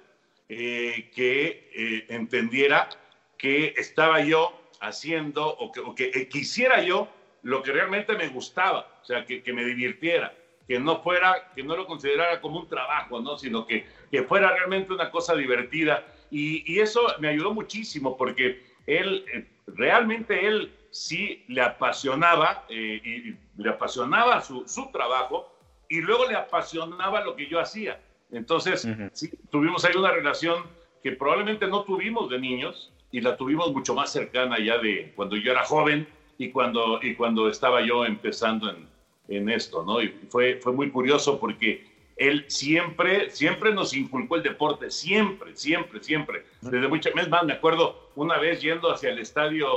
que 0.48 2.06
entendiera 2.10 2.90
que 3.38 3.74
estaba 3.78 4.22
yo 4.22 4.54
haciendo 4.80 5.48
o 5.48 5.96
que, 5.96 6.12
que, 6.12 6.30
quisiera 6.30 6.82
yo 6.84 7.08
lo 7.44 7.62
que 7.62 7.72
realmente 7.72 8.16
me 8.16 8.28
gustaba, 8.30 8.88
o 9.02 9.06
sea, 9.06 9.26
que, 9.26 9.42
me 9.54 9.64
divirtiera, 9.64 10.34
que 10.68 10.80
no 10.80 11.02
fuera, 11.04 11.52
que 11.56 11.64
no 11.64 11.76
lo 11.76 11.86
considerara 11.86 12.42
como 12.42 12.60
un 12.60 12.68
trabajo, 12.68 13.22
¿no? 13.22 13.38
Sino 13.38 13.68
que, 13.68 13.86
que 14.10 14.24
fuera 14.24 14.52
realmente 14.52 14.92
una 14.92 15.12
cosa 15.12 15.36
divertida. 15.36 16.04
Y, 16.32 16.80
eso 16.80 17.02
me 17.20 17.28
ayudó 17.28 17.54
muchísimo 17.54 18.18
porque 18.18 18.66
él, 18.88 19.26
eh, 19.32 19.48
realmente 19.68 20.48
él 20.48 20.74
sí 20.90 21.44
le 21.48 21.62
apasionaba, 21.62 22.66
eh, 22.70 23.00
y 23.04 23.62
le 23.62 23.70
apasionaba 23.70 24.42
su, 24.42 24.68
su, 24.68 24.92
trabajo 24.92 25.56
y 25.88 26.02
luego 26.02 26.28
le 26.28 26.36
apasionaba 26.36 27.22
lo 27.24 27.36
que 27.36 27.48
yo 27.48 27.60
hacía. 27.60 28.02
Entonces, 28.32 28.86
uh 28.86 28.90
-huh. 28.90 29.10
sí, 29.14 29.30
tuvimos 29.52 29.86
ahí 29.86 29.96
una 29.96 30.12
relación 30.12 30.64
que 31.04 31.12
probablemente 31.12 31.68
no 31.68 31.84
tuvimos 31.84 32.30
de 32.30 32.40
niños 32.40 32.92
y 33.12 33.22
la 33.22 33.38
tuvimos 33.38 33.72
mucho 33.72 33.94
más 33.94 34.12
cercana 34.12 34.60
ya 34.60 34.78
de 34.78 35.14
cuando 35.16 35.36
yo 35.36 35.52
era 35.52 35.64
joven 35.64 36.08
y 36.38 36.50
cuando, 36.50 37.00
y 37.02 37.16
cuando 37.16 37.48
estaba 37.50 37.82
yo 37.82 38.06
empezando 38.06 38.70
en, 38.70 38.88
en 39.28 39.50
esto, 39.50 39.84
¿no? 39.84 40.02
Y 40.02 40.10
fue, 40.30 40.60
fue 40.62 40.74
muy 40.74 40.90
curioso 40.90 41.40
porque 41.40 41.86
él 42.18 42.46
siempre, 42.48 43.30
siempre 43.30 43.74
nos 43.74 43.94
inculcó 43.94 44.38
el 44.38 44.44
deporte, 44.44 44.90
siempre, 44.90 45.56
siempre, 45.56 46.02
siempre. 46.02 46.46
Desde 46.62 46.88
muchas 46.88 47.14
veces 47.14 47.30
más, 47.30 47.44
me 47.44 47.54
acuerdo 47.54 48.12
una 48.16 48.38
vez 48.38 48.62
yendo 48.62 48.92
hacia 48.92 49.10
el 49.12 49.20
estadio, 49.20 49.68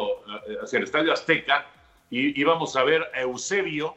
hacia 0.62 0.78
el 0.78 0.84
estadio 0.84 1.12
Azteca, 1.12 1.66
y 2.10 2.40
íbamos 2.40 2.76
a 2.76 2.84
ver 2.84 3.04
a 3.12 3.20
Eusebio 3.22 3.96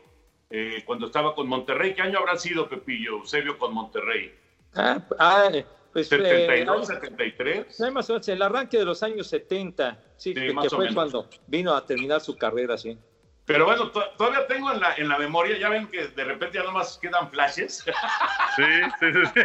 eh, 0.49 0.81
cuando 0.85 1.05
estaba 1.05 1.33
con 1.35 1.47
Monterrey. 1.47 1.93
¿Qué 1.93 2.01
año 2.01 2.17
habrá 2.19 2.35
sido, 2.37 2.67
Pepillo, 2.67 3.17
Eusebio 3.19 3.57
con 3.57 3.73
Monterrey? 3.73 4.33
Ah, 4.75 5.01
ah 5.19 5.49
pues, 5.93 6.07
72, 6.07 6.89
eh, 6.89 6.93
73. 6.93 7.79
No, 7.79 7.91
más 7.91 8.09
o 8.09 8.13
menos, 8.13 8.27
el 8.29 8.41
arranque 8.41 8.77
de 8.77 8.85
los 8.85 9.03
años 9.03 9.27
70, 9.27 9.99
sí, 10.17 10.33
sí 10.33 10.33
que, 10.33 10.55
que 10.55 10.69
fue 10.69 10.93
cuando 10.93 11.27
vino 11.47 11.75
a 11.75 11.85
terminar 11.85 12.21
su 12.21 12.37
carrera, 12.37 12.77
sí. 12.77 12.97
Pero 13.45 13.65
bueno, 13.65 13.91
todavía 13.91 14.47
tengo 14.47 14.71
en 14.71 14.79
la, 14.79 14.95
en 14.95 15.09
la 15.09 15.17
memoria, 15.17 15.57
ya 15.57 15.67
ven 15.67 15.87
que 15.87 16.07
de 16.07 16.23
repente 16.23 16.57
ya 16.57 16.63
nomás 16.63 16.97
quedan 17.01 17.29
flashes. 17.29 17.83
Sí, 18.55 18.63
sí, 18.99 19.13
sí. 19.13 19.31
sí. 19.33 19.41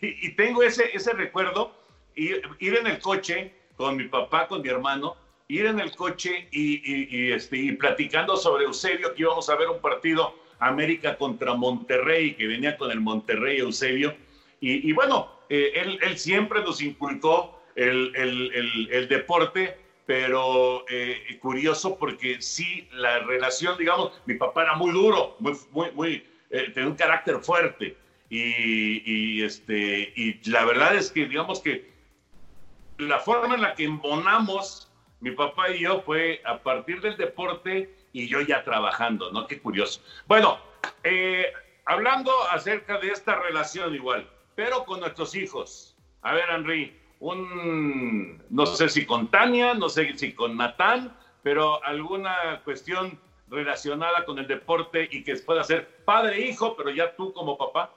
y, 0.06 0.26
y, 0.26 0.36
tengo 0.36 0.62
ese, 0.62 0.90
ese 0.94 1.12
recuerdo, 1.12 1.72
ir, 2.16 2.42
ir, 2.58 2.76
en 2.76 2.88
el 2.88 2.98
coche 2.98 3.54
con 3.76 3.96
mi 3.96 4.08
papá, 4.08 4.48
con 4.48 4.62
mi 4.62 4.68
hermano, 4.68 5.16
ir 5.48 5.66
en 5.66 5.78
el 5.80 5.94
coche 5.94 6.48
y, 6.50 6.74
y, 6.74 7.08
y, 7.10 7.32
este, 7.32 7.56
y 7.56 7.72
platicando 7.72 8.36
sobre 8.36 8.64
Eusebio, 8.64 9.14
que 9.14 9.22
íbamos 9.22 9.48
a 9.48 9.56
ver 9.56 9.68
un 9.68 9.80
partido 9.80 10.34
América 10.66 11.16
contra 11.16 11.54
Monterrey, 11.54 12.34
que 12.34 12.46
venía 12.46 12.76
con 12.76 12.90
el 12.90 13.00
Monterrey 13.00 13.58
Eusebio. 13.58 14.14
Y, 14.60 14.92
bueno, 14.92 15.28
eh, 15.48 15.98
él, 16.00 16.16
siempre 16.18 16.62
nos 16.62 16.80
inculcó 16.80 17.60
el 17.74 19.06
deporte 19.08 19.76
pero 20.06 20.84
eh, 20.88 21.38
curioso 21.40 21.96
porque 21.98 22.42
sí, 22.42 22.88
la 22.92 23.20
relación, 23.20 23.78
digamos, 23.78 24.12
mi 24.26 24.34
papá 24.34 24.64
era 24.64 24.74
muy 24.74 24.90
duro, 24.90 25.36
muy, 25.38 25.54
muy, 25.70 25.90
muy, 25.92 26.26
eh, 26.50 26.70
tenía 26.74 26.88
un 26.88 26.96
carácter 26.96 27.38
fuerte 27.40 27.96
y, 28.28 29.02
y, 29.10 29.42
este, 29.42 30.12
y 30.16 30.50
la 30.50 30.64
verdad 30.64 30.96
es 30.96 31.10
que, 31.10 31.26
digamos 31.26 31.60
que 31.60 31.90
la 32.98 33.20
forma 33.20 33.54
en 33.54 33.62
la 33.62 33.74
que 33.74 33.84
embonamos 33.84 34.90
mi 35.20 35.30
papá 35.30 35.70
y 35.70 35.80
yo 35.80 36.02
fue 36.02 36.40
a 36.44 36.62
partir 36.62 37.00
del 37.00 37.16
deporte 37.16 37.94
y 38.12 38.28
yo 38.28 38.40
ya 38.40 38.62
trabajando, 38.64 39.30
¿no? 39.32 39.46
Qué 39.46 39.60
curioso. 39.60 40.02
Bueno, 40.26 40.58
eh, 41.04 41.52
hablando 41.84 42.32
acerca 42.50 42.98
de 42.98 43.10
esta 43.10 43.36
relación 43.36 43.94
igual, 43.94 44.28
pero 44.54 44.84
con 44.84 45.00
nuestros 45.00 45.34
hijos. 45.34 45.96
A 46.22 46.34
ver, 46.34 46.44
Henry, 46.50 46.96
un, 47.20 48.42
no 48.50 48.66
sé 48.66 48.88
si 48.88 49.06
con 49.06 49.30
Tania, 49.30 49.74
no 49.74 49.88
sé 49.88 50.16
si 50.16 50.32
con 50.32 50.56
Natán, 50.56 51.16
pero 51.42 51.82
alguna 51.84 52.60
cuestión 52.64 53.18
relacionada 53.48 54.24
con 54.24 54.38
el 54.38 54.46
deporte 54.46 55.08
y 55.10 55.22
que 55.22 55.36
pueda 55.36 55.62
ser 55.62 55.86
padre 56.04 56.48
e 56.48 56.56
pero 56.76 56.90
ya 56.90 57.14
tú 57.14 57.32
como 57.32 57.58
papá. 57.58 57.92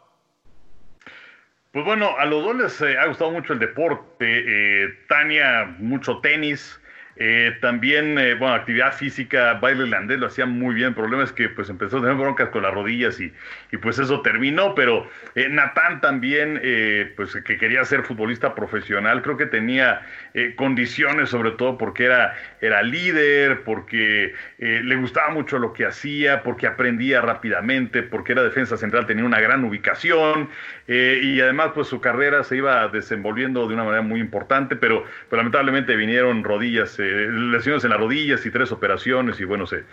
Pues 1.72 1.84
bueno, 1.84 2.16
a 2.18 2.26
los 2.26 2.44
dos 2.44 2.56
les 2.56 2.82
eh, 2.82 2.98
ha 2.98 3.06
gustado 3.08 3.32
mucho 3.32 3.54
el 3.54 3.60
deporte. 3.60 4.26
Eh, 4.26 4.88
Tania, 5.10 5.76
mucho 5.80 6.20
tenis. 6.20 6.80
Eh, 7.18 7.56
también, 7.62 8.20
eh, 8.20 8.34
bueno, 8.36 8.56
actividad 8.56 8.94
física, 8.94 9.54
baile 9.56 9.84
irlandés 9.84 10.20
lo 10.20 10.28
hacía 10.28 10.46
muy 10.46 10.76
bien. 10.76 10.90
El 10.90 10.96
problema 10.96 11.24
es 11.24 11.32
que 11.32 11.48
pues 11.50 11.70
empezó 11.70 11.98
a 11.98 12.02
tener 12.02 12.16
broncas 12.16 12.50
con 12.50 12.64
las 12.64 12.74
rodillas 12.74 13.20
y, 13.22 13.32
y 13.72 13.78
pues 13.78 14.00
eso 14.00 14.22
terminó. 14.22 14.76
Pero 14.76 15.10
eh, 15.36 15.48
Natán 15.50 16.02
también, 16.02 16.60
eh, 16.62 17.14
pues 17.16 17.34
que 17.46 17.58
quería 17.58 17.86
ser 17.86 18.04
futbolista 18.04 18.54
profesional, 18.54 19.22
creo 19.22 19.38
que 19.38 19.46
tenía 19.46 20.02
eh, 20.34 20.54
condiciones, 20.56 21.30
sobre 21.30 21.52
todo 21.52 21.78
porque 21.78 22.06
era, 22.06 22.36
era 22.62 22.84
líder, 22.84 23.64
porque 23.64 24.34
eh, 24.60 24.82
le 24.84 24.96
gustaba 24.98 25.30
mucho 25.30 25.58
lo 25.60 25.72
que 25.74 25.86
hacía, 25.86 26.44
porque 26.44 26.68
aprendía 26.68 27.22
rápidamente, 27.22 28.04
porque 28.04 28.34
era 28.34 28.44
defensa 28.44 28.78
central, 28.78 29.06
tenía 29.06 29.24
una 29.26 29.40
gran 29.40 29.64
ubicación 29.64 30.50
y 30.88 31.42
además 31.42 31.72
pues 31.74 31.88
su 31.88 32.00
carrera 32.00 32.44
se 32.44 32.58
iba 32.58 32.88
desenvolviendo 32.90 33.68
de 33.68 33.74
una 33.74 33.84
manera 33.84 34.04
muy 34.04 34.20
importante, 34.20 34.76
pero, 34.76 35.04
pero 35.30 35.38
lamentablemente 35.38 35.96
vinieron 35.96 36.44
rodillas 36.44 37.00
eh, 37.00 37.28
lesiones 37.32 37.84
en 37.84 37.90
las 37.90 38.00
rodillas 38.00 38.46
y 38.46 38.52
tres 38.52 38.72
operaciones 38.72 39.40
y 39.40 39.46
bueno, 39.46 39.66
se, 39.66 39.84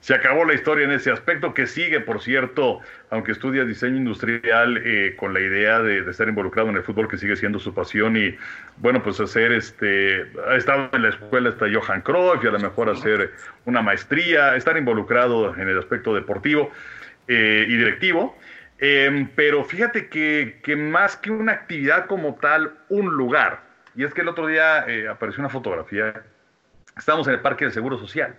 se 0.00 0.14
acabó 0.14 0.44
la 0.44 0.52
historia 0.52 0.84
en 0.84 0.92
ese 0.92 1.10
aspecto 1.10 1.54
que 1.54 1.66
sigue, 1.66 2.00
por 2.00 2.20
cierto, 2.20 2.80
aunque 3.08 3.32
estudia 3.32 3.64
diseño 3.64 3.96
industrial 3.96 4.78
eh, 4.84 5.14
con 5.16 5.32
la 5.32 5.40
idea 5.40 5.80
de, 5.80 6.02
de, 6.02 6.10
estar 6.10 6.28
involucrado 6.28 6.68
en 6.68 6.76
el 6.76 6.82
fútbol 6.82 7.08
que 7.08 7.16
sigue 7.16 7.36
siendo 7.36 7.58
su 7.58 7.72
pasión 7.72 8.18
y 8.18 8.36
bueno, 8.76 9.02
pues 9.02 9.20
hacer 9.20 9.52
este, 9.52 10.26
ha 10.46 10.56
estado 10.56 10.90
en 10.92 11.02
la 11.02 11.08
escuela 11.08 11.48
hasta 11.48 11.66
Johan 11.72 12.02
Cruyff 12.02 12.44
y 12.44 12.48
a 12.48 12.50
lo 12.50 12.58
mejor 12.58 12.90
hacer 12.90 13.32
una 13.64 13.80
maestría, 13.80 14.54
estar 14.54 14.76
involucrado 14.76 15.56
en 15.56 15.66
el 15.66 15.78
aspecto 15.78 16.14
deportivo 16.14 16.70
eh, 17.28 17.64
y 17.66 17.76
directivo. 17.76 18.36
Eh, 18.84 19.28
pero 19.36 19.64
fíjate 19.64 20.08
que, 20.08 20.76
más 20.76 21.16
que 21.16 21.30
una 21.30 21.52
actividad 21.52 22.06
como 22.06 22.34
tal, 22.34 22.76
un 22.88 23.10
lugar. 23.10 23.60
Y 23.94 24.02
es 24.02 24.12
que 24.12 24.22
el 24.22 24.28
otro 24.28 24.48
día 24.48 24.84
eh, 24.88 25.06
apareció 25.06 25.40
una 25.40 25.48
fotografía 25.48 26.24
Estamos 26.96 27.28
en 27.28 27.34
el 27.34 27.40
Parque 27.40 27.64
del 27.64 27.72
Seguro 27.72 27.96
Social. 27.96 28.36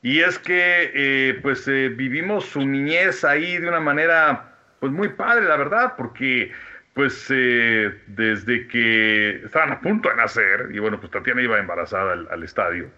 Y 0.00 0.20
es 0.20 0.38
que, 0.38 0.92
eh, 0.94 1.40
pues, 1.42 1.66
eh, 1.66 1.88
vivimos 1.88 2.46
su 2.46 2.60
niñez 2.60 3.24
ahí 3.24 3.58
de 3.58 3.68
una 3.68 3.80
manera, 3.80 4.54
pues, 4.78 4.92
muy 4.92 5.08
padre, 5.08 5.44
la 5.46 5.56
verdad, 5.56 5.94
porque, 5.96 6.52
pues, 6.94 7.26
desde 7.28 8.68
que 8.68 9.42
estaban 9.44 9.72
a 9.72 9.80
punto 9.80 10.08
de 10.08 10.14
nacer, 10.14 10.68
y 10.72 10.78
bueno, 10.78 11.00
pues 11.00 11.10
Tatiana 11.10 11.42
iba 11.42 11.58
embarazada 11.58 12.12
al, 12.12 12.28
al 12.30 12.42
estadio, 12.44 12.90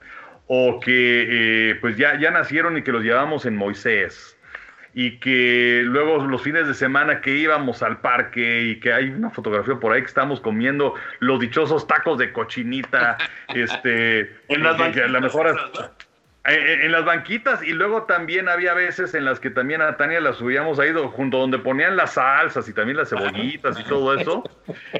o 0.46 0.78
que, 0.78 1.78
pues, 1.80 1.96
ya, 1.96 2.18
ya 2.20 2.30
nacieron 2.30 2.76
y 2.76 2.82
que 2.82 2.92
los 2.92 3.02
llevamos 3.02 3.46
en 3.46 3.56
Moisés, 3.56 4.36
y 4.94 5.18
que 5.18 5.82
luego 5.84 6.18
los 6.26 6.42
fines 6.42 6.66
de 6.66 6.74
semana 6.74 7.20
que 7.20 7.36
íbamos 7.36 7.82
al 7.82 8.00
parque 8.00 8.62
y 8.62 8.80
que 8.80 8.92
hay 8.92 9.10
una 9.10 9.30
fotografía 9.30 9.76
por 9.76 9.92
ahí 9.92 10.00
que 10.00 10.08
estamos 10.08 10.40
comiendo 10.40 10.94
los 11.20 11.38
dichosos 11.40 11.86
tacos 11.86 12.18
de 12.18 12.32
cochinita, 12.32 13.16
este, 13.48 14.20
en 14.48 14.62
las 14.62 14.80
que, 14.80 14.92
que 14.92 15.02
a 15.02 15.08
lo 15.08 15.20
mejor 15.20 15.56
en, 16.44 16.90
las 16.90 17.04
banquitas 17.04 17.62
y 17.62 17.72
luego 17.72 18.04
también 18.04 18.48
había 18.48 18.72
veces 18.72 19.14
en 19.14 19.26
las 19.26 19.38
que 19.40 19.50
también 19.50 19.82
a 19.82 19.96
Tania 19.96 20.20
la 20.20 20.32
subíamos 20.32 20.78
ahí 20.78 20.90
junto 21.12 21.38
donde 21.38 21.58
ponían 21.58 21.96
las 21.96 22.14
salsas 22.14 22.66
y 22.68 22.72
también 22.72 22.96
las 22.96 23.10
cebollitas 23.10 23.78
y 23.78 23.84
todo 23.84 24.18
eso. 24.18 24.42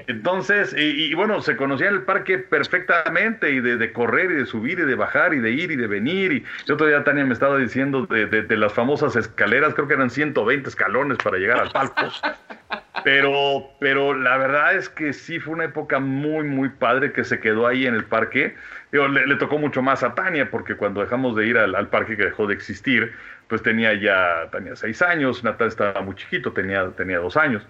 Entonces, 0.07 0.75
y, 0.77 1.07
y 1.07 1.15
bueno, 1.15 1.41
se 1.41 1.57
conocía 1.57 1.89
el 1.89 2.03
parque 2.03 2.39
perfectamente 2.39 3.51
y 3.51 3.61
de, 3.61 3.79
de, 3.79 3.93
correr 3.93 4.31
y 4.33 4.35
de 4.35 4.47
subir 4.47 4.81
y 4.81 4.85
de 4.85 4.95
bajar 4.95 5.33
y 5.33 5.39
de 5.39 5.51
ir 5.51 5.71
y 5.71 5.77
de 5.77 5.87
venir. 5.87 6.33
Y 6.33 6.45
el 6.67 6.75
otro 6.75 6.87
día 6.87 7.05
Tania 7.05 7.25
me 7.25 7.33
estaba 7.33 7.57
diciendo 7.57 8.07
de, 8.07 8.27
de, 8.27 8.43
de 8.43 8.57
las 8.57 8.73
famosas 8.75 9.17
escaleras, 9.17 9.75
creo 9.75 9.89
que 9.89 9.95
eran 9.95 10.11
120 10.11 10.69
escalones 10.69 11.19
para 11.19 11.39
llegar 11.39 11.59
al 11.61 11.71
palco. 11.71 12.03
Pero, 13.05 13.71
pero 13.79 14.15
la 14.15 14.37
verdad 14.37 14.75
es 14.75 14.89
que 14.89 15.13
sí 15.13 15.41
fue 15.41 15.55
una 15.55 15.65
época 15.65 15.99
muy, 15.99 16.45
muy 16.45 16.69
padre 16.69 17.13
que 17.13 17.25
se 17.25 17.41
quedó 17.41 17.67
ahí 17.67 17.87
en 17.87 17.95
el 17.95 18.05
parque. 18.05 18.55
Digo, 18.93 19.09
le, 19.09 19.27
le, 19.27 19.37
tocó 19.37 19.59
mucho 19.59 19.83
más 19.83 20.03
a 20.03 20.15
Tania, 20.15 20.51
porque 20.51 20.77
cuando 20.77 21.01
dejamos 21.01 21.37
de 21.37 21.47
ir 21.47 21.59
al, 21.59 21.75
al, 21.75 21.89
parque 21.89 22.17
que 22.17 22.25
dejó 22.25 22.47
de 22.47 22.55
existir, 22.55 23.13
pues 23.49 23.63
tenía 23.63 23.95
ya 23.95 24.49
tenía 24.53 24.77
seis 24.77 25.03
años, 25.03 25.43
Natal 25.45 25.69
estaba 25.69 26.01
muy 26.03 26.15
chiquito, 26.15 26.53
tenía, 26.53 26.89
tenía 26.91 27.19
dos 27.19 27.37
años. 27.37 27.67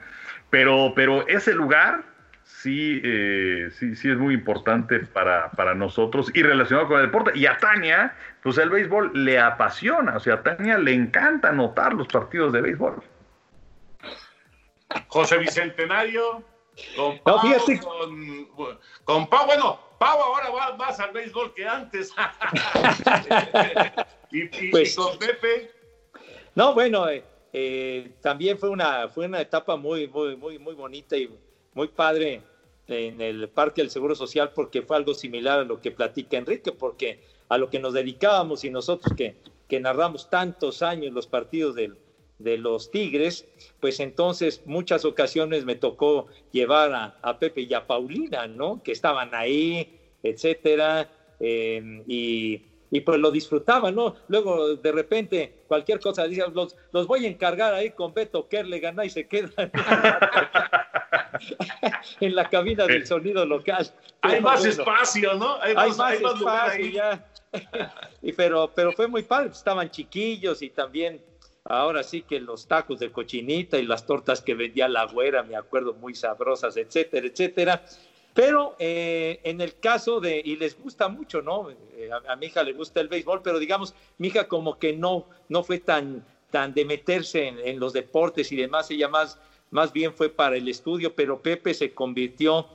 Pero, 0.50 0.92
pero 0.94 1.26
ese 1.28 1.54
lugar 1.54 2.02
sí, 2.44 3.00
eh, 3.04 3.68
sí, 3.72 3.94
sí 3.94 4.10
es 4.10 4.18
muy 4.18 4.34
importante 4.34 5.00
para, 5.00 5.50
para 5.52 5.74
nosotros 5.74 6.30
y 6.34 6.42
relacionado 6.42 6.88
con 6.88 7.00
el 7.00 7.06
deporte. 7.06 7.32
Y 7.34 7.46
a 7.46 7.56
Tania, 7.56 8.14
pues 8.42 8.58
el 8.58 8.70
béisbol 8.70 9.12
le 9.14 9.38
apasiona, 9.38 10.16
o 10.16 10.20
sea, 10.20 10.34
a 10.34 10.42
Tania 10.42 10.78
le 10.78 10.92
encanta 10.92 11.52
notar 11.52 11.94
los 11.94 12.08
partidos 12.08 12.52
de 12.52 12.60
béisbol. 12.60 13.02
José 15.08 15.38
Bicentenario, 15.38 16.42
con 16.96 17.18
Pau, 17.20 17.40
con, 19.04 19.28
Pau, 19.28 19.46
bueno, 19.46 19.78
Pau 19.98 20.20
ahora 20.20 20.50
va 20.50 20.76
más 20.76 20.98
al 21.00 21.12
béisbol 21.12 21.54
que 21.54 21.66
antes. 21.66 22.12
y, 24.30 24.70
Pues- 24.70 24.94
con 24.94 25.18
Pepe. 25.18 25.72
No, 26.54 26.74
bueno, 26.74 27.08
eh, 27.08 27.24
eh, 27.52 28.12
también 28.20 28.58
fue 28.58 28.70
una, 28.70 29.08
fue 29.08 29.26
una 29.26 29.40
etapa 29.40 29.76
muy, 29.76 30.08
muy, 30.08 30.36
muy, 30.36 30.58
muy 30.58 30.74
bonita 30.74 31.16
y 31.16 31.30
muy 31.74 31.88
padre 31.88 32.42
en 32.88 33.20
el 33.20 33.48
Parque 33.48 33.82
del 33.82 33.90
Seguro 33.90 34.14
Social 34.14 34.52
porque 34.52 34.82
fue 34.82 34.96
algo 34.96 35.14
similar 35.14 35.60
a 35.60 35.64
lo 35.64 35.80
que 35.80 35.92
platica 35.92 36.36
Enrique, 36.36 36.72
porque 36.72 37.22
a 37.48 37.56
lo 37.56 37.70
que 37.70 37.78
nos 37.78 37.94
dedicábamos 37.94 38.64
y 38.64 38.70
nosotros 38.70 39.14
que, 39.16 39.36
que 39.68 39.78
narramos 39.78 40.28
tantos 40.28 40.82
años 40.82 41.12
los 41.12 41.28
partidos 41.28 41.76
del, 41.76 41.96
de 42.40 42.58
los 42.58 42.90
Tigres, 42.90 43.46
pues 43.80 44.00
entonces 44.00 44.62
muchas 44.66 45.04
ocasiones 45.04 45.64
me 45.64 45.76
tocó 45.76 46.26
llevar 46.52 46.92
a, 46.92 47.18
a 47.22 47.38
Pepe 47.38 47.62
y 47.62 47.74
a 47.74 47.86
Paulina, 47.86 48.46
¿no? 48.46 48.82
Que 48.82 48.92
estaban 48.92 49.34
ahí, 49.34 49.98
etcétera, 50.22 51.08
eh, 51.38 52.02
y, 52.06 52.62
y 52.90 53.00
pues 53.00 53.18
lo 53.18 53.30
disfrutaban, 53.30 53.94
¿no? 53.94 54.16
Luego 54.28 54.76
de 54.76 54.92
repente 54.92 55.54
cualquier 55.68 56.00
cosa, 56.00 56.26
decían, 56.26 56.52
los, 56.54 56.76
los 56.92 57.06
voy 57.06 57.24
a 57.24 57.28
encargar 57.28 57.72
ahí 57.72 57.90
con 57.90 58.12
Beto 58.12 58.48
Kerlegan 58.48 58.96
y 59.04 59.10
se 59.10 59.28
quedan 59.28 59.52
en 62.20 62.34
la 62.34 62.48
cabina 62.48 62.86
del 62.86 63.06
sonido 63.06 63.46
local. 63.46 63.90
Hay 64.22 64.40
más 64.40 64.60
bueno, 64.60 64.72
espacio, 64.72 65.34
¿no? 65.34 65.60
Hay 65.62 65.74
más, 65.74 66.00
hay 66.00 66.20
más 66.20 66.38
lugar 66.38 66.80
espacio 66.80 66.90
ya. 66.90 67.26
y 68.22 68.32
pero, 68.32 68.70
pero 68.74 68.92
fue 68.92 69.06
muy 69.06 69.22
padre, 69.22 69.50
estaban 69.50 69.90
chiquillos 69.90 70.60
y 70.62 70.70
también 70.70 71.20
ahora 71.70 72.02
sí 72.02 72.22
que 72.22 72.40
los 72.40 72.66
tacos 72.66 72.98
de 72.98 73.12
cochinita 73.12 73.78
y 73.78 73.86
las 73.86 74.04
tortas 74.04 74.40
que 74.40 74.54
vendía 74.54 74.88
la 74.88 75.06
güera, 75.06 75.42
me 75.42 75.54
acuerdo, 75.54 75.94
muy 75.94 76.14
sabrosas, 76.14 76.76
etcétera, 76.76 77.26
etcétera. 77.26 77.84
Pero 78.34 78.74
eh, 78.78 79.40
en 79.44 79.60
el 79.60 79.78
caso 79.78 80.20
de, 80.20 80.42
y 80.44 80.56
les 80.56 80.80
gusta 80.80 81.08
mucho, 81.08 81.42
¿no? 81.42 81.70
Eh, 81.70 82.10
a, 82.26 82.36
mi 82.36 82.46
hija 82.46 82.62
le 82.62 82.72
gusta 82.72 83.00
el 83.00 83.08
béisbol, 83.08 83.42
pero 83.42 83.58
digamos, 83.58 83.94
mi 84.18 84.28
hija 84.28 84.48
como 84.48 84.78
que 84.78 84.92
no, 84.92 85.26
no 85.48 85.62
fue 85.62 85.78
tan, 85.78 86.24
tan 86.50 86.74
de 86.74 86.84
meterse 86.84 87.46
en, 87.46 87.58
en 87.60 87.78
los 87.78 87.92
deportes 87.92 88.50
y 88.50 88.56
demás, 88.56 88.90
ella 88.90 89.08
más, 89.08 89.38
más 89.70 89.92
bien 89.92 90.12
fue 90.12 90.28
para 90.28 90.56
el 90.56 90.68
estudio, 90.68 91.14
pero 91.14 91.40
Pepe 91.40 91.74
se 91.74 91.92
convirtió 91.92 92.66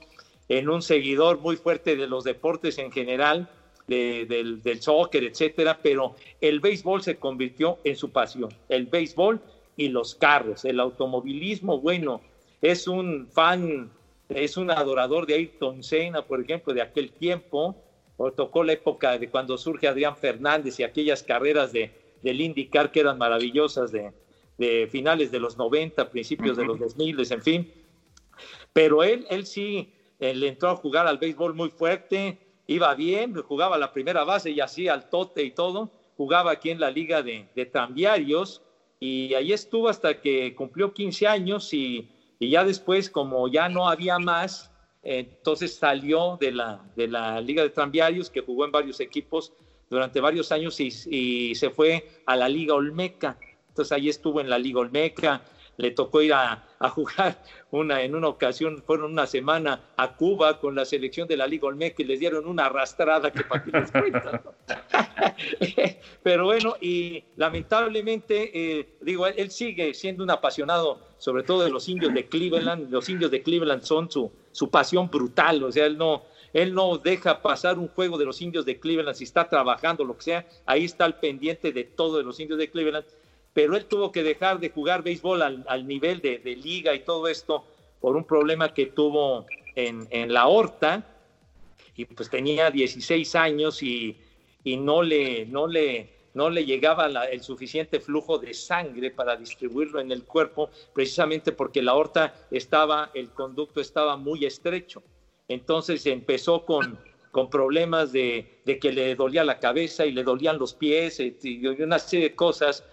en 0.48 0.70
un 0.70 0.82
seguidor 0.82 1.40
muy 1.40 1.58
fuerte 1.58 1.96
de 1.96 2.08
los 2.08 2.24
deportes 2.24 2.78
en 2.78 2.92
general, 2.92 3.50
de- 3.88 4.26
del, 4.28 4.62
del 4.62 4.82
soccer, 4.82 5.24
etcétera, 5.24 5.80
pero 5.82 6.14
el 6.42 6.60
béisbol 6.60 7.02
se 7.02 7.18
convirtió 7.18 7.80
en 7.84 7.96
su 7.96 8.10
pasión, 8.12 8.50
el 8.70 8.88
béisbol 8.88 9.42
y 9.78 9.90
los 9.90 10.16
carros, 10.16 10.66
el 10.66 10.80
automovilismo, 10.80 11.80
bueno, 11.80 12.22
es 12.62 12.88
un 12.88 13.28
fan, 13.32 13.92
es 14.30 14.58
un 14.58 14.72
adorador 14.72 15.26
de 15.26 15.36
Ayrton 15.36 15.84
Senna, 15.84 16.22
por 16.26 16.42
ejemplo, 16.42 16.74
de 16.74 16.82
aquel 16.82 17.12
tiempo, 17.12 17.76
o 18.18 18.32
tocó 18.32 18.64
la 18.64 18.74
época 18.74 19.18
de 19.20 19.28
cuando 19.30 19.58
surge 19.58 19.88
Adrián 19.88 20.16
Fernández 20.16 20.80
y 20.80 20.84
aquellas 20.84 21.22
carreras 21.22 21.72
de, 21.74 21.92
del 22.22 22.40
IndyCar 22.42 22.90
que 22.92 23.02
eran 23.02 23.18
maravillosas 23.18 23.92
de, 23.92 24.14
de 24.58 24.88
finales 24.90 25.32
de 25.32 25.40
los 25.40 25.58
90, 25.58 26.10
principios 26.10 26.56
de 26.56 26.64
los 26.66 26.80
2000, 26.80 27.18
en 27.30 27.42
fin. 27.42 27.68
Pero 28.74 29.04
él, 29.04 29.26
él 29.30 29.46
sí, 29.46 29.90
él 30.20 30.44
entró 30.44 30.70
a 30.70 30.76
jugar 30.76 31.08
al 31.08 31.18
béisbol 31.18 31.54
muy 31.54 31.70
fuerte, 31.70 32.40
iba 32.68 32.94
bien, 32.96 33.34
jugaba 33.42 33.78
la 33.78 33.92
primera 33.94 34.24
base 34.24 34.52
y 34.52 34.60
así 34.60 34.88
al 34.88 35.10
tote 35.10 35.44
y 35.44 35.52
todo, 35.52 35.92
jugaba 36.18 36.52
aquí 36.52 36.70
en 36.70 36.80
la 36.80 36.92
liga 36.92 37.22
de, 37.22 37.48
de 37.56 37.66
y 39.00 39.34
ahí 39.34 39.52
estuvo 39.52 39.90
hasta 39.90 40.20
que 40.22 40.56
cumplió 40.56 40.94
15 40.94 41.28
años 41.28 41.74
y, 41.74 42.10
ya 42.40 42.64
después, 42.64 43.10
como 43.10 43.48
ya 43.48 43.70
no 43.70 43.88
había 43.90 44.20
más, 44.20 44.72
entonces 45.04 45.76
salió 45.76 46.38
de 46.40 46.52
la, 46.52 46.84
de 46.96 47.08
la 47.08 47.42
liga 47.42 47.64
de 47.64 47.70
tranviarios, 47.70 48.30
que 48.30 48.42
jugó 48.42 48.66
en 48.66 48.72
varios 48.72 49.00
equipos 49.00 49.54
durante 49.90 50.20
varios 50.20 50.52
años 50.52 50.80
y, 50.80 50.90
y 51.10 51.56
se 51.56 51.70
fue 51.70 52.22
a 52.26 52.36
la 52.36 52.50
liga 52.50 52.74
Olmeca. 52.74 53.38
Entonces 53.70 53.92
ahí 53.92 54.10
estuvo 54.10 54.42
en 54.42 54.50
la 54.50 54.58
liga 54.58 54.80
Olmeca, 54.80 55.44
le 55.78 55.92
tocó 55.92 56.22
ir 56.22 56.34
a, 56.34 56.64
jugar 56.92 57.42
una, 57.72 58.04
en 58.04 58.16
una 58.16 58.28
ocasión, 58.28 58.84
fueron 58.86 59.12
una 59.12 59.26
semana 59.26 59.82
a 59.98 60.16
Cuba 60.16 60.60
con 60.60 60.76
la 60.76 60.86
selección 60.86 61.28
de 61.28 61.36
la 61.36 61.48
Liga 61.48 61.68
Olmeca 61.68 62.02
y 62.04 62.06
les 62.06 62.20
dieron 62.20 62.46
una 62.46 62.68
arrastrada 62.68 63.32
que 63.32 63.44
para 63.44 63.64
qué 63.64 63.72
les 63.72 63.92
cuento. 63.92 64.56
Pero 66.24 66.46
bueno, 66.46 66.76
y 66.80 67.24
lamentablemente, 67.36 68.52
eh, 68.80 68.98
digo, 69.02 69.26
él, 69.26 69.34
él 69.38 69.52
sigue 69.52 69.94
siendo 69.94 70.24
un 70.24 70.30
apasionado, 70.30 71.00
sobre 71.18 71.44
todo 71.44 71.64
de 71.64 71.72
los 71.72 71.90
indios 71.90 72.14
de 72.14 72.28
Cleveland. 72.28 72.92
Los 72.92 73.10
indios 73.10 73.32
de 73.32 73.42
Cleveland 73.42 73.82
son 73.82 74.12
su, 74.12 74.32
su 74.52 74.70
pasión 74.70 75.10
brutal, 75.10 75.64
o 75.64 75.72
sea, 75.72 75.86
él 75.86 75.98
no, 75.98 76.24
él 76.54 76.74
no 76.74 76.98
deja 76.98 77.42
pasar 77.42 77.78
un 77.78 77.90
juego 77.90 78.18
de 78.18 78.26
los 78.26 78.42
indios 78.42 78.66
de 78.66 78.80
Cleveland 78.80 79.18
si 79.18 79.26
está 79.26 79.50
trabajando, 79.50 80.06
lo 80.06 80.16
que 80.16 80.24
sea, 80.24 80.48
ahí 80.66 80.86
está 80.86 81.04
al 81.04 81.20
pendiente 81.20 81.72
de 81.72 81.84
todo 81.84 82.18
de 82.18 82.24
los 82.24 82.40
indios 82.40 82.60
de 82.60 82.70
Cleveland 82.70 83.06
pero 83.56 83.78
él 83.78 83.86
tuvo 83.86 84.12
que 84.12 84.22
dejar 84.22 84.60
de 84.60 84.70
jugar 84.70 85.02
béisbol 85.02 85.42
al, 85.42 85.88
nivel 85.88 86.20
de, 86.20 86.40
de, 86.40 86.58
liga 86.58 86.94
y 86.94 87.06
todo 87.06 87.26
esto 87.30 87.64
por 88.02 88.18
un 88.18 88.26
problema 88.26 88.74
que 88.74 88.88
tuvo 88.88 89.46
en, 89.76 90.06
en 90.12 90.34
la 90.34 90.42
aorta 90.42 91.06
y 91.96 92.04
pues 92.04 92.30
tenía 92.30 92.70
16 92.70 93.34
años 93.36 93.82
y, 93.82 94.18
y 94.66 94.76
no, 94.76 95.02
le, 95.02 95.46
no, 95.46 95.68
le, 95.68 96.10
no 96.34 96.50
le 96.50 96.66
llegaba 96.66 97.08
el 97.28 97.42
suficiente 97.42 98.02
flujo 98.02 98.38
de 98.40 98.54
sangre 98.54 99.10
para 99.10 99.38
distribuirlo 99.38 100.02
en 100.02 100.12
el 100.12 100.26
cuerpo 100.26 100.70
precisamente 100.94 101.54
porque 101.54 101.82
la 101.82 101.94
aorta 101.94 102.36
estaba, 102.52 103.10
el 103.14 103.30
conducto 103.30 103.80
estaba 103.80 104.18
muy 104.18 104.44
estrecho. 104.46 105.02
Entonces 105.48 106.06
empezó 106.08 106.66
con, 106.66 107.00
con 107.32 107.50
problemas 107.50 108.12
de, 108.12 108.60
de 108.66 108.80
que 108.80 108.92
le 108.92 109.16
dolía 109.16 109.46
la 109.46 109.60
cabeza 109.60 110.06
y 110.06 110.12
le 110.12 110.26
dolían 110.26 110.60
los 110.60 110.74
pies 110.74 111.22
y 111.22 111.66
una 111.66 112.00
serie 112.00 112.32
de 112.32 112.36
cosas 112.36 112.84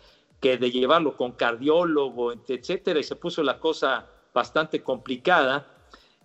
que 0.43 0.59
de 0.59 0.73
llevarlo 0.73 1.17
con 1.17 1.33
cardiólogo, 1.33 2.33
etcétera, 2.33 2.99
y 2.99 3.05
se 3.05 3.15
puso 3.15 3.45
la 3.45 3.61
cosa 3.61 4.09
bastante 4.35 4.83
complicada. 4.83 5.69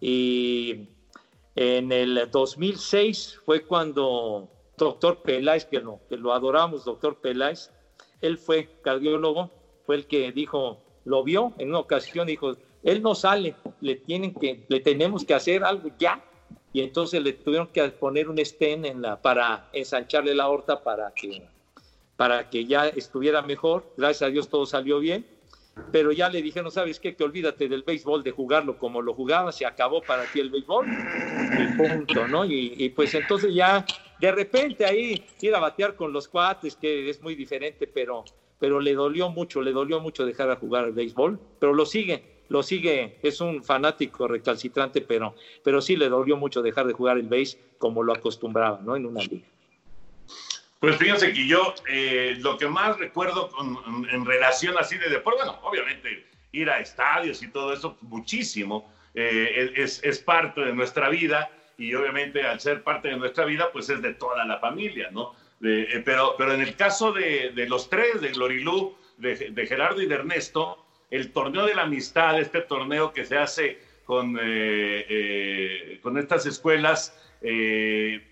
Y 0.01 0.89
en 1.56 1.91
el 1.91 2.27
2006 2.32 3.41
fue 3.45 3.62
cuando 3.62 4.49
doctor 4.75 5.21
Peláez, 5.21 5.65
que 5.65 5.80
lo, 5.80 6.34
adoramos, 6.34 6.84
doctor 6.84 7.21
Peláez, 7.21 7.71
él 8.21 8.39
fue 8.39 8.67
cardiólogo, 8.82 9.51
fue 9.86 9.97
el 9.97 10.08
que 10.08 10.32
dijo, 10.32 10.82
lo 11.06 11.23
vio 11.23 11.53
en 11.60 11.69
una 11.69 11.80
ocasión, 11.80 12.25
dijo, 12.25 12.58
él 12.82 13.03
no 13.03 13.13
sale, 13.13 13.56
le, 13.82 13.97
tienen 13.97 14.34
que, 14.34 14.65
le 14.67 14.80
tenemos 14.80 15.25
que 15.25 15.36
hacer 15.36 15.63
algo 15.63 15.89
ya. 15.99 16.23
Y 16.73 16.82
entonces 16.82 17.21
le 17.21 17.34
tuvieron 17.34 17.67
que 17.67 17.88
poner 17.89 18.30
un 18.30 18.43
stent 18.43 18.86
en 18.86 19.03
la, 19.03 19.21
para 19.21 19.69
ensancharle 19.73 20.34
la 20.34 20.45
aorta 20.45 20.84
para 20.84 21.13
que 21.13 21.47
para 22.17 22.49
que 22.49 22.65
ya 22.65 22.88
estuviera 22.88 23.41
mejor. 23.41 23.93
Gracias 23.95 24.27
a 24.27 24.32
Dios 24.32 24.49
todo 24.49 24.65
salió 24.65 24.99
bien. 24.99 25.25
Pero 25.91 26.12
ya 26.12 26.27
le 26.30 26.41
dijeron, 26.41 26.71
¿sabes 26.71 26.99
qué? 26.99 27.15
Que 27.15 27.23
olvídate 27.23 27.69
del 27.69 27.84
béisbol, 27.84 28.23
de 28.23 28.32
jugarlo 28.32 28.80
como 28.80 29.01
lo 29.01 29.13
jugaba, 29.13 29.51
se 29.51 29.65
acabó 29.65 30.01
para 30.01 30.23
ti 30.25 30.39
el 30.39 30.49
béisbol. 30.49 30.88
Y 30.88 31.77
punto, 31.77 32.27
¿no? 32.27 32.45
Y, 32.45 32.73
y, 32.75 32.89
pues 32.89 33.13
entonces 33.13 33.53
ya, 33.53 33.86
de 34.19 34.32
repente 34.32 34.86
ahí 34.86 35.23
ir 35.39 35.56
a 35.56 35.60
batear 35.60 35.95
con 35.95 36.12
los 36.12 36.27
cuates, 36.27 36.75
que 36.75 37.10
es 37.10 37.21
muy 37.21 37.36
diferente, 37.36 37.88
pero, 37.88 38.25
pero 38.58 38.80
le 38.80 38.95
dolió 38.95 39.30
mucho, 39.30 39.62
le 39.62 39.71
dolió 39.71 39.99
mucho 39.99 40.25
dejar 40.25 40.49
de 40.49 40.56
jugar 40.56 40.86
al 40.86 40.93
béisbol. 40.93 41.39
Pero 41.60 41.73
lo 41.73 41.86
sigue, 41.86 42.23
lo 42.49 42.63
sigue, 42.63 43.19
es 43.21 43.39
un 43.39 43.63
fanático 43.63 44.27
recalcitrante, 44.27 45.01
pero, 45.01 45.36
pero 45.63 45.80
sí 45.82 45.95
le 45.95 46.10
dolió 46.10 46.38
mucho 46.38 46.63
dejar 46.63 46.88
de 46.88 46.93
jugar 46.93 47.17
el 47.17 47.27
béis 47.27 47.60
como 47.77 48.01
lo 48.01 48.13
acostumbraba, 48.13 48.82
¿no? 48.84 48.95
En 48.95 49.06
una 49.06 49.21
liga. 49.21 49.45
Pues 50.79 50.97
fíjense 50.97 51.33
que 51.33 51.47
yo 51.47 51.73
eh, 51.89 52.35
lo 52.39 52.57
que 52.57 52.67
más 52.67 52.97
recuerdo 52.99 53.49
en, 54.11 54.25
relación 54.25 54.77
así 54.77 54.97
de 54.97 55.09
deporte, 55.09 55.43
bueno, 55.43 55.59
obviamente 55.63 56.27
ir 56.51 56.69
a 56.69 56.79
estadios 56.79 57.41
y 57.41 57.47
todo 57.47 57.73
eso, 57.73 57.97
muchísimo, 58.01 58.93
eh, 59.15 59.73
es, 59.75 60.03
es, 60.03 60.19
parte 60.19 60.61
de 60.61 60.73
nuestra 60.73 61.09
vida 61.09 61.49
y 61.77 61.95
obviamente 61.95 62.43
al 62.43 62.59
ser 62.59 62.83
parte 62.83 63.07
de 63.07 63.17
nuestra 63.17 63.45
vida, 63.45 63.69
pues 63.73 63.89
es 63.89 64.01
de 64.01 64.13
toda 64.13 64.45
la 64.45 64.59
familia, 64.59 65.09
¿no? 65.11 65.33
Eh, 65.63 66.03
pero, 66.05 66.35
pero 66.37 66.53
en 66.53 66.61
el 66.61 66.75
caso 66.75 67.11
de, 67.11 67.51
los 67.67 67.89
tres, 67.89 68.21
de 68.21 68.29
Glorilú, 68.29 68.95
de, 69.17 69.49
de, 69.49 69.65
Gerardo 69.65 70.01
y 70.01 70.05
de 70.05 70.13
Ernesto, 70.13 70.85
el 71.09 71.31
torneo 71.33 71.65
de 71.65 71.73
la 71.73 71.83
amistad, 71.83 72.39
este 72.39 72.61
torneo 72.61 73.11
que 73.11 73.25
se 73.25 73.37
hace 73.37 73.79
con, 74.05 74.33
con 76.01 76.17
estas 76.17 76.45
escuelas, 76.45 77.19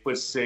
pues 0.04 0.38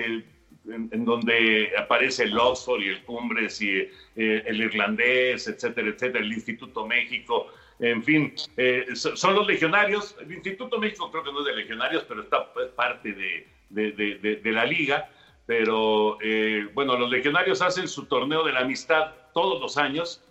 en, 0.74 0.90
en, 0.92 1.06
donde 1.06 1.72
aparece 1.78 2.24
el 2.24 2.38
Oxford 2.38 2.82
y 2.82 2.90
el 2.90 3.04
Cumbres 3.04 3.62
y 3.62 3.78
eh, 3.78 3.92
el 4.16 4.62
irlandés, 4.62 5.48
etcétera, 5.48 5.90
etcétera, 5.90 6.24
el 6.24 6.34
Instituto 6.34 6.86
México. 6.86 7.48
En 7.80 8.04
fin, 8.04 8.34
eh, 8.58 8.88
son 8.94 9.36
los 9.36 9.48
legionarios. 9.48 10.16
El 10.20 10.34
Instituto 10.34 10.80
México 10.80 11.10
creo 11.10 11.24
que 11.24 11.32
no 11.32 11.40
es 11.40 11.46
de 11.46 11.56
legionarios, 11.56 12.04
pero 12.08 12.22
está 12.24 12.52
es 12.62 12.72
parte 12.72 13.14
de, 13.14 13.48
de, 13.70 14.52
la 14.52 14.66
liga. 14.66 15.10
Pero 15.46 16.18
eh, 16.22 16.68
bueno, 16.74 16.98
los 16.98 17.10
legionarios 17.10 17.62
hacen 17.62 17.88
su 17.88 18.06
torneo 18.06 18.44
de 18.44 18.52
la 18.52 18.60
amistad 18.60 19.14
todos 19.34 19.62
los 19.62 19.78
años 19.78 20.22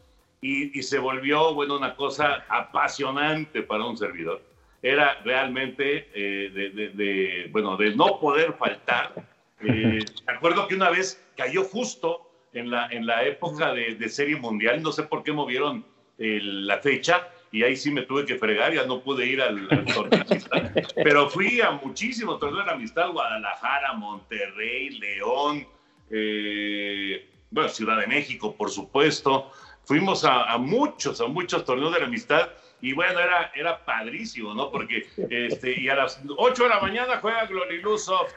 y, 0.40 0.82
se 0.82 0.98
volvió, 0.98 1.54
bueno, 1.54 1.76
una 1.76 1.96
cosa 1.96 2.44
apasionante 2.48 3.62
para 3.62 3.84
un 3.84 3.96
servidor. 3.96 4.42
Era 4.82 5.20
realmente 5.24 6.08
eh, 6.14 6.50
de, 6.94 7.48
bueno, 7.50 7.76
de 7.76 7.96
no 7.96 8.20
poder 8.20 8.52
faltar. 8.52 9.12
Eh, 9.60 10.04
me 10.26 10.32
acuerdo 10.32 10.68
que 10.68 10.74
una 10.74 10.90
vez 10.90 11.24
cayó 11.36 11.64
justo 11.64 12.30
en 12.52 12.70
la, 12.70 12.86
en 12.88 13.06
la 13.06 13.24
época 13.24 13.72
de, 13.72 14.08
Serie 14.08 14.36
Mundial, 14.36 14.82
no 14.82 14.92
sé 14.92 15.02
por 15.04 15.22
qué 15.22 15.32
movieron 15.32 15.84
la 16.18 16.78
fecha, 16.78 17.28
y 17.50 17.62
ahí 17.62 17.76
sí 17.76 17.90
me 17.90 18.02
tuve 18.02 18.24
que 18.26 18.36
fregar, 18.36 18.74
ya 18.74 18.84
no 18.84 19.00
pude 19.00 19.26
ir 19.26 19.40
al, 19.40 19.68
torneo 19.68 20.08
de 20.08 20.20
amistad. 20.20 20.70
Pero 20.96 21.30
fui 21.30 21.60
a 21.60 21.70
muchísimos 21.72 22.38
torneos 22.38 22.66
de 22.66 22.72
amistad, 22.72 23.10
Guadalajara, 23.10 23.94
Monterrey, 23.94 24.90
León, 24.98 25.66
eh, 26.10 27.28
bueno, 27.50 27.68
Ciudad 27.68 27.98
de 27.98 28.06
México, 28.06 28.54
por 28.54 28.70
supuesto. 28.70 29.50
Fuimos 29.84 30.24
a, 30.24 30.58
muchos, 30.58 31.20
a 31.20 31.26
muchos 31.26 31.64
torneos 31.64 31.92
de 31.94 32.00
la 32.00 32.06
amistad 32.06 32.50
y 32.80 32.92
bueno, 32.92 33.18
era, 33.18 33.50
era 33.54 33.84
padrísimo, 33.84 34.54
¿no? 34.54 34.70
Porque, 34.70 35.06
este, 35.30 35.80
y 35.80 35.88
a 35.88 35.96
las 35.96 36.20
8 36.36 36.62
de 36.62 36.68
la 36.68 36.80
mañana 36.80 37.18
juega 37.20 37.46
Glorilusov 37.46 38.28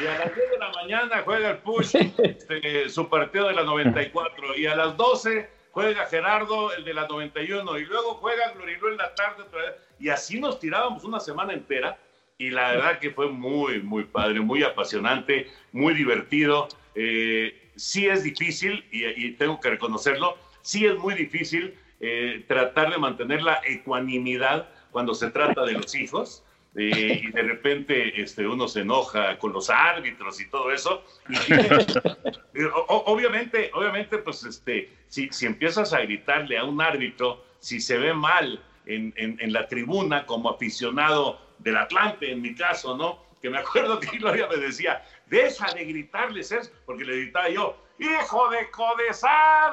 y 0.00 0.06
a 0.06 0.18
las 0.18 0.34
10 0.34 0.50
de 0.50 0.58
la 0.58 0.70
mañana 0.72 1.22
juega 1.24 1.50
el 1.50 1.58
Push, 1.58 1.96
este, 2.18 2.88
su 2.88 3.08
partido 3.08 3.48
de 3.48 3.54
la 3.54 3.64
94, 3.64 4.56
y 4.56 4.66
a 4.66 4.76
las 4.76 4.96
12 4.96 5.48
juega 5.72 6.06
Gerardo, 6.06 6.72
el 6.72 6.84
de 6.84 6.94
la 6.94 7.06
91, 7.06 7.78
y 7.78 7.84
luego 7.84 8.14
juega 8.14 8.52
Glorilú 8.52 8.88
en 8.88 8.96
la 8.96 9.14
tarde 9.14 9.42
otra 9.42 9.62
vez. 9.62 9.74
Y 9.98 10.08
así 10.08 10.40
nos 10.40 10.58
tirábamos 10.60 11.04
una 11.04 11.20
semana 11.20 11.52
entera. 11.52 11.98
Y 12.36 12.50
la 12.50 12.70
verdad 12.70 12.98
que 13.00 13.10
fue 13.10 13.28
muy, 13.28 13.80
muy 13.82 14.04
padre, 14.04 14.40
muy 14.40 14.62
apasionante, 14.62 15.50
muy 15.72 15.94
divertido. 15.94 16.68
Eh, 16.94 17.70
sí 17.74 18.06
es 18.06 18.22
difícil, 18.22 18.84
y, 18.90 19.32
tengo 19.32 19.60
que 19.60 19.70
reconocerlo, 19.70 20.36
sí 20.62 20.86
es 20.86 20.96
muy 20.98 21.14
difícil 21.14 21.78
eh, 22.00 22.44
tratar 22.46 22.90
de 22.90 22.98
mantener 22.98 23.42
la 23.42 23.60
ecuanimidad 23.64 24.68
cuando 24.90 25.14
se 25.14 25.30
trata 25.30 25.64
de 25.64 25.72
los 25.72 25.94
hijos. 25.94 26.44
Eh, 26.76 27.22
y 27.24 27.30
de 27.32 27.42
repente 27.42 28.20
este, 28.20 28.46
uno 28.46 28.68
se 28.68 28.80
enoja 28.80 29.38
con 29.38 29.52
los 29.52 29.68
árbitros 29.68 30.40
y 30.40 30.48
todo 30.48 30.70
eso. 30.70 31.02
Y 31.28 31.34
obviamente, 32.88 33.70
obviamente, 33.74 34.18
pues 34.18 34.44
este, 34.44 34.90
si, 35.08 35.28
si 35.30 35.46
empiezas 35.46 35.92
a 35.92 36.00
gritarle 36.00 36.56
a 36.58 36.64
un 36.64 36.80
árbitro, 36.80 37.44
si 37.58 37.80
se 37.80 37.98
ve 37.98 38.14
mal 38.14 38.62
en, 38.86 39.12
en, 39.16 39.52
la 39.52 39.66
tribuna 39.66 40.24
como 40.24 40.50
aficionado 40.50 41.40
del 41.58 41.76
Atlante, 41.76 42.30
en 42.30 42.42
mi 42.42 42.54
caso, 42.54 42.96
¿no? 42.96 43.24
Que 43.42 43.50
me 43.50 43.58
acuerdo 43.58 43.98
que 43.98 44.16
Gloria 44.18 44.46
me 44.48 44.56
decía, 44.56 45.04
deja 45.26 45.72
de 45.72 45.84
gritarles 45.84 46.52
eso, 46.52 46.70
porque 46.86 47.04
le 47.04 47.16
gritaba 47.22 47.48
yo, 47.48 47.76
hijo 47.98 48.50
de 48.50 48.70
Codesal. 48.70 49.72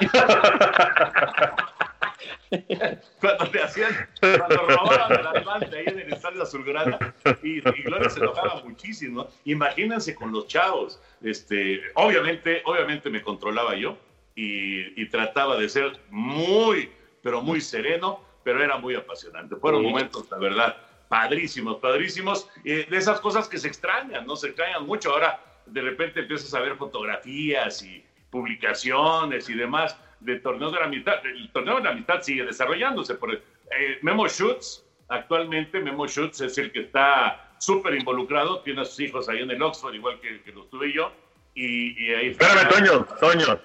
cuando 3.20 3.44
le 3.46 3.62
hacían, 3.62 4.08
cuando 4.20 4.66
robaban 4.66 5.12
el 5.12 5.26
Atlante 5.26 5.78
ahí 5.78 5.84
en 5.86 6.00
el 6.00 6.12
estadio 6.12 6.42
Azulgrana, 6.42 7.14
y, 7.42 7.58
y 7.58 7.82
Gloria 7.82 8.10
se 8.10 8.20
enojaba 8.20 8.62
muchísimo. 8.62 9.28
Imagínense 9.44 10.14
con 10.14 10.32
los 10.32 10.46
chavos. 10.46 11.00
Este, 11.22 11.80
obviamente, 11.94 12.62
obviamente 12.64 13.10
me 13.10 13.22
controlaba 13.22 13.74
yo 13.74 13.96
y, 14.34 15.00
y, 15.00 15.08
trataba 15.08 15.56
de 15.56 15.68
ser 15.68 16.00
muy, 16.10 16.90
pero 17.22 17.42
muy 17.42 17.60
sereno, 17.60 18.20
pero 18.44 18.62
era 18.62 18.78
muy 18.78 18.94
apasionante. 18.94 19.56
Fueron 19.56 19.82
momentos, 19.82 20.30
la 20.30 20.38
verdad, 20.38 20.76
padrísimos, 21.08 21.76
padrísimos, 21.76 22.48
de 22.64 22.86
esas 22.90 23.20
cosas 23.20 23.46
que 23.46 23.58
se 23.58 23.68
extrañan, 23.68 24.26
¿no? 24.26 24.34
Se 24.34 24.48
extrañan 24.48 24.86
mucho. 24.86 25.12
Ahora, 25.12 25.38
de 25.66 25.80
repente 25.80 26.20
empiezas 26.20 26.52
a 26.54 26.60
ver 26.60 26.76
fotografías 26.76 27.82
y 27.82 28.04
publicaciones 28.30 29.48
y 29.48 29.54
demás 29.54 29.96
de 30.20 30.40
torneos 30.40 30.72
de 30.72 30.80
la 30.80 30.88
mitad. 30.88 31.24
El 31.24 31.50
torneo 31.52 31.76
de 31.76 31.84
la 31.84 31.92
mitad 31.92 32.22
sigue 32.22 32.44
desarrollándose. 32.44 33.14
Por, 33.14 33.34
eh, 33.34 33.98
Memo 34.02 34.28
Schutz, 34.28 34.84
actualmente 35.08 35.80
Memo 35.80 36.06
Schutz 36.06 36.40
es 36.40 36.56
el 36.58 36.72
que 36.72 36.80
está 36.80 37.52
súper 37.58 37.94
involucrado, 37.94 38.60
tiene 38.60 38.82
a 38.82 38.84
sus 38.84 39.00
hijos 39.00 39.28
ahí 39.28 39.40
en 39.40 39.50
el 39.50 39.62
Oxford, 39.62 39.94
igual 39.94 40.20
que, 40.20 40.42
que 40.42 40.52
los 40.52 40.68
tuve 40.70 40.92
yo. 40.92 41.12
Y, 41.54 42.02
y 42.02 42.14
ahí 42.14 42.28
Espérame, 42.28 42.68
Toño, 42.68 43.04
Toño. 43.20 43.60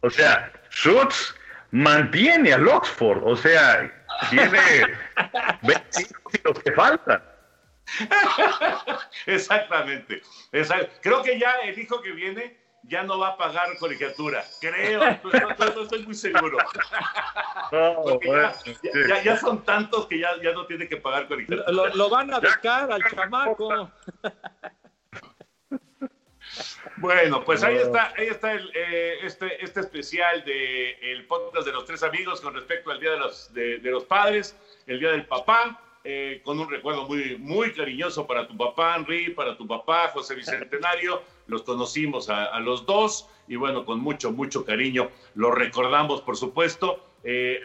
O 0.00 0.10
sea, 0.10 0.52
Schutz 0.70 1.34
mantiene 1.72 2.52
al 2.52 2.68
Oxford, 2.68 3.22
o 3.24 3.34
sea, 3.36 3.90
tiene 4.30 4.50
20 5.62 6.62
que 6.62 6.72
faltan. 6.72 7.22
Exactamente. 9.26 10.22
Creo 11.00 11.22
que 11.22 11.38
ya 11.38 11.52
el 11.62 11.78
hijo 11.78 12.00
que 12.00 12.12
viene 12.12 12.64
ya 12.86 13.02
no 13.02 13.18
va 13.18 13.28
a 13.28 13.36
pagar 13.36 13.76
colegiatura. 13.78 14.44
Creo, 14.60 15.00
no, 15.58 15.82
estoy 15.82 16.04
muy 16.04 16.14
seguro. 16.14 16.58
ya, 19.24 19.36
son 19.38 19.64
tantos 19.64 20.06
que 20.06 20.18
ya, 20.18 20.30
ya 20.42 20.52
no 20.52 20.66
tiene 20.66 20.88
que 20.88 20.96
pagar 20.98 21.26
colegiatura. 21.28 21.70
Lo, 21.70 22.10
van 22.10 22.32
a 22.32 22.40
becar 22.40 22.90
al 22.92 23.02
chamaco. 23.04 23.90
Bueno, 26.96 27.42
pues 27.44 27.64
ahí 27.64 27.76
está, 27.76 28.12
ahí 28.16 28.28
está 28.28 28.52
el, 28.52 28.70
eh, 28.74 29.18
este, 29.22 29.64
este 29.64 29.80
especial 29.80 30.44
de 30.44 30.92
el 31.12 31.26
podcast 31.26 31.66
de 31.66 31.72
los 31.72 31.84
tres 31.84 32.02
amigos 32.02 32.40
con 32.40 32.54
respecto 32.54 32.90
al 32.90 33.00
Día 33.00 33.12
de 33.12 33.18
los, 33.18 33.52
de 33.52 33.80
los 33.82 34.04
Padres, 34.04 34.56
el 34.86 35.00
Día 35.00 35.10
del 35.10 35.26
Papá. 35.26 35.80
Eh, 36.06 36.42
con 36.44 36.60
un 36.60 36.68
recuerdo 36.68 37.06
muy, 37.06 37.38
muy 37.38 37.72
cariñoso 37.72 38.26
para 38.26 38.46
tu 38.46 38.54
papá, 38.58 38.96
Henry, 38.96 39.30
para 39.30 39.56
tu 39.56 39.66
papá, 39.66 40.08
José 40.08 40.34
Bicentenario. 40.34 41.22
Los 41.46 41.62
conocimos 41.62 42.28
a, 42.28 42.58
los 42.60 42.84
dos 42.84 43.30
y 43.48 43.56
bueno, 43.56 43.86
con 43.86 44.00
mucho, 44.00 44.30
mucho 44.30 44.66
cariño 44.66 45.10
los 45.34 45.54
recordamos, 45.54 46.20
por 46.20 46.36
supuesto. 46.36 47.06
Eh, 47.22 47.58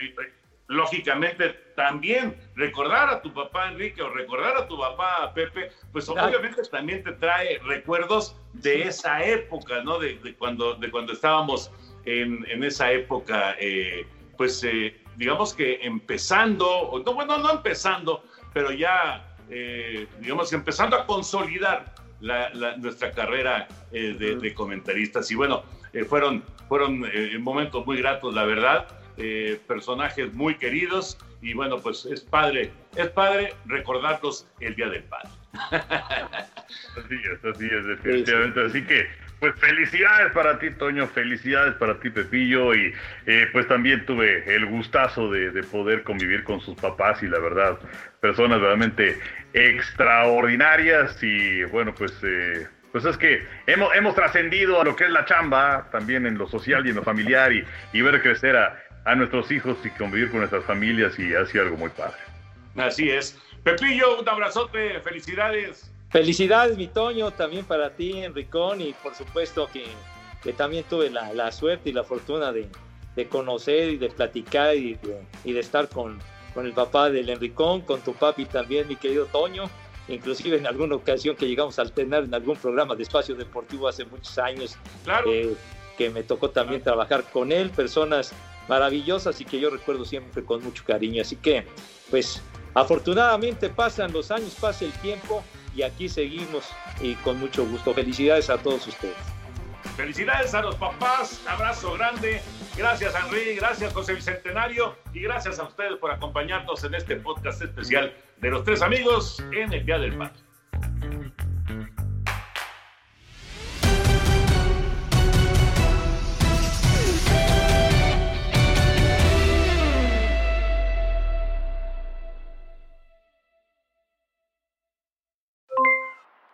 lógicamente, 0.67 1.49
también 1.75 2.33
recordar 2.55 3.09
a 3.09 3.21
tu 3.21 3.33
papá 3.33 3.67
Enrique 3.67 4.01
o 4.01 4.09
recordar 4.09 4.55
a 4.55 4.67
tu 4.69 4.77
papá 4.77 5.33
Pepe, 5.33 5.71
pues 5.91 6.07
obviamente 6.07 6.61
también 6.71 7.03
te 7.03 7.11
trae 7.13 7.59
recuerdos 7.59 8.37
de 8.53 8.83
esa 8.83 9.21
época, 9.21 9.83
¿no? 9.83 9.99
De, 9.99 10.17
cuando, 10.37 10.75
de 10.75 10.89
cuando 10.89 11.11
estábamos 11.11 11.71
en, 12.05 12.45
en 12.49 12.63
esa 12.63 12.89
época, 12.89 13.57
eh, 13.59 14.07
pues 14.37 14.63
digamos 15.19 15.53
que 15.53 15.79
empezando, 15.81 17.03
no, 17.05 17.13
bueno, 17.13 17.37
no 17.37 17.51
empezando, 17.51 18.23
pero 18.53 18.71
ya, 18.71 19.35
eh, 19.49 20.07
digamos, 20.19 20.51
empezando 20.53 20.95
a 20.95 21.05
consolidar 21.05 21.93
nuestra 22.77 23.11
carrera 23.11 23.67
eh, 23.91 24.13
de, 24.13 24.53
comentaristas. 24.53 25.31
Y 25.31 25.35
bueno, 25.35 25.63
eh, 25.93 26.03
fueron, 26.03 26.43
fueron 26.67 27.05
momentos 27.41 27.85
muy 27.85 27.97
gratos, 27.97 28.33
la 28.33 28.43
verdad, 28.43 28.87
personajes 29.67 30.33
muy 30.33 30.55
queridos 30.55 31.17
y 31.41 31.53
bueno, 31.53 31.77
pues 31.79 32.05
es 32.05 32.21
padre, 32.21 32.71
es 32.95 33.09
padre 33.09 33.53
recordarlos 33.65 34.47
el 34.59 34.75
Día 34.75 34.89
del 34.89 35.03
Padre. 35.03 35.29
Así 36.97 37.15
es, 37.15 37.43
así 37.43 37.65
es, 37.65 37.85
definitivamente. 37.85 38.65
Así 38.65 38.85
que 38.85 39.07
pues 39.39 39.55
felicidades 39.55 40.31
para 40.33 40.59
ti, 40.59 40.71
Toño, 40.71 41.07
felicidades 41.07 41.75
para 41.75 41.99
ti, 41.99 42.09
Pepillo, 42.09 42.73
y 42.75 42.93
eh, 43.25 43.47
pues 43.51 43.67
también 43.67 44.05
tuve 44.05 44.43
el 44.53 44.65
gustazo 44.65 45.29
de, 45.31 45.63
poder 45.63 46.03
convivir 46.03 46.43
con 46.43 46.59
sus 46.61 46.75
papás 46.75 47.21
y 47.23 47.27
la 47.27 47.39
verdad, 47.39 47.79
personas 48.19 48.59
realmente 48.59 49.17
extraordinarias 49.53 51.21
y 51.23 51.63
bueno, 51.65 51.93
pues... 51.95 52.13
Eh, 52.23 52.67
pues 52.91 53.05
es 53.05 53.17
que 53.17 53.45
hemos, 53.67 53.95
hemos 53.95 54.15
trascendido 54.15 54.81
a 54.81 54.83
lo 54.83 54.95
que 54.95 55.03
es 55.03 55.11
la 55.11 55.23
chamba, 55.25 55.87
también 55.91 56.25
en 56.25 56.39
lo 56.39 56.47
social 56.47 56.87
y 56.87 56.89
en 56.89 56.95
lo 56.95 57.03
familiar, 57.03 57.53
y, 57.53 57.63
y 57.93 58.01
ver 58.01 58.19
crecer 58.19 58.57
a, 58.57 58.81
a 59.05 59.13
nuestros 59.13 59.51
hijos 59.51 59.77
y 59.83 59.89
convivir 59.91 60.31
con 60.31 60.39
nuestras 60.39 60.63
familias, 60.65 61.17
y 61.19 61.35
ha 61.35 61.41
algo 61.61 61.77
muy 61.77 61.91
padre. 61.91 62.17
Así 62.75 63.11
es. 63.11 63.37
Pepillo, 63.63 64.19
un 64.19 64.27
abrazote, 64.27 64.99
felicidades. 65.01 65.91
Felicidades, 66.09 66.75
mi 66.75 66.87
Toño, 66.87 67.31
también 67.31 67.65
para 67.65 67.91
ti, 67.91 68.13
Enricón, 68.23 68.81
y 68.81 68.93
por 68.93 69.13
supuesto 69.13 69.69
que, 69.71 69.85
que 70.41 70.53
también 70.53 70.83
tuve 70.89 71.11
la, 71.11 71.33
la, 71.33 71.51
suerte 71.51 71.91
y 71.91 71.93
la 71.93 72.03
fortuna 72.03 72.51
de, 72.51 72.67
de, 73.15 73.27
conocer 73.27 73.91
y 73.91 73.97
de 73.97 74.09
platicar 74.09 74.75
y 74.75 74.95
de, 74.95 75.21
y 75.43 75.53
de 75.53 75.59
estar 75.59 75.87
con, 75.87 76.17
con, 76.55 76.65
el 76.65 76.73
papá 76.73 77.11
del 77.11 77.29
Enricón, 77.29 77.81
con 77.81 78.01
tu 78.01 78.13
papi 78.13 78.45
también, 78.45 78.87
mi 78.87 78.95
querido 78.95 79.27
Toño, 79.27 79.69
inclusive 80.07 80.57
en 80.57 80.65
alguna 80.65 80.95
ocasión 80.95 81.35
que 81.35 81.47
llegamos 81.47 81.77
a 81.77 81.83
alternar 81.83 82.23
en 82.23 82.33
algún 82.33 82.57
programa 82.57 82.95
de 82.95 83.03
espacio 83.03 83.35
deportivo 83.35 83.87
hace 83.87 84.03
muchos 84.05 84.35
años, 84.39 84.77
eh, 85.27 85.53
que 85.95 86.09
me 86.09 86.23
tocó 86.23 86.49
también 86.49 86.81
trabajar 86.81 87.23
con 87.31 87.51
él, 87.51 87.69
personas 87.69 88.33
maravillosas 88.67 89.39
y 89.41 89.45
que 89.45 89.59
yo 89.59 89.69
recuerdo 89.69 90.05
siempre 90.05 90.43
con 90.43 90.63
mucho 90.63 90.83
cariño. 90.83 91.21
Así 91.21 91.35
que, 91.35 91.67
pues, 92.09 92.41
afortunadamente 92.73 93.69
pasan 93.69 94.11
los 94.11 94.31
años, 94.31 94.55
pasa 94.59 94.85
el 94.85 94.93
tiempo 94.93 95.43
y 95.75 95.83
aquí 95.83 96.09
seguimos 96.09 96.65
y 97.01 97.15
con 97.15 97.39
mucho 97.39 97.65
gusto. 97.65 97.93
Felicidades 97.93 98.49
a 98.49 98.57
todos 98.57 98.87
ustedes. 98.87 99.17
Felicidades 99.95 100.53
a 100.53 100.61
los 100.61 100.75
papás, 100.75 101.41
abrazo 101.47 101.93
grande, 101.93 102.41
Gracias, 102.79 103.13
Henry. 103.13 103.57
Gracias, 103.57 103.93
José 103.93 104.13
Bicentenario. 104.13 104.95
Y 105.13 105.19
gracias 105.19 105.59
a 105.59 105.63
ustedes 105.63 105.97
por 105.97 106.11
acompañarnos 106.11 106.81
en 106.85 106.95
este 106.95 107.17
podcast 107.17 107.61
especial 107.61 108.13
de 108.37 108.49
los 108.49 108.63
tres 108.63 108.81
amigos 108.81 109.43
en 109.51 109.73
el 109.73 109.85
Día 109.85 109.99
del 109.99 110.17
Padre. 110.17 110.39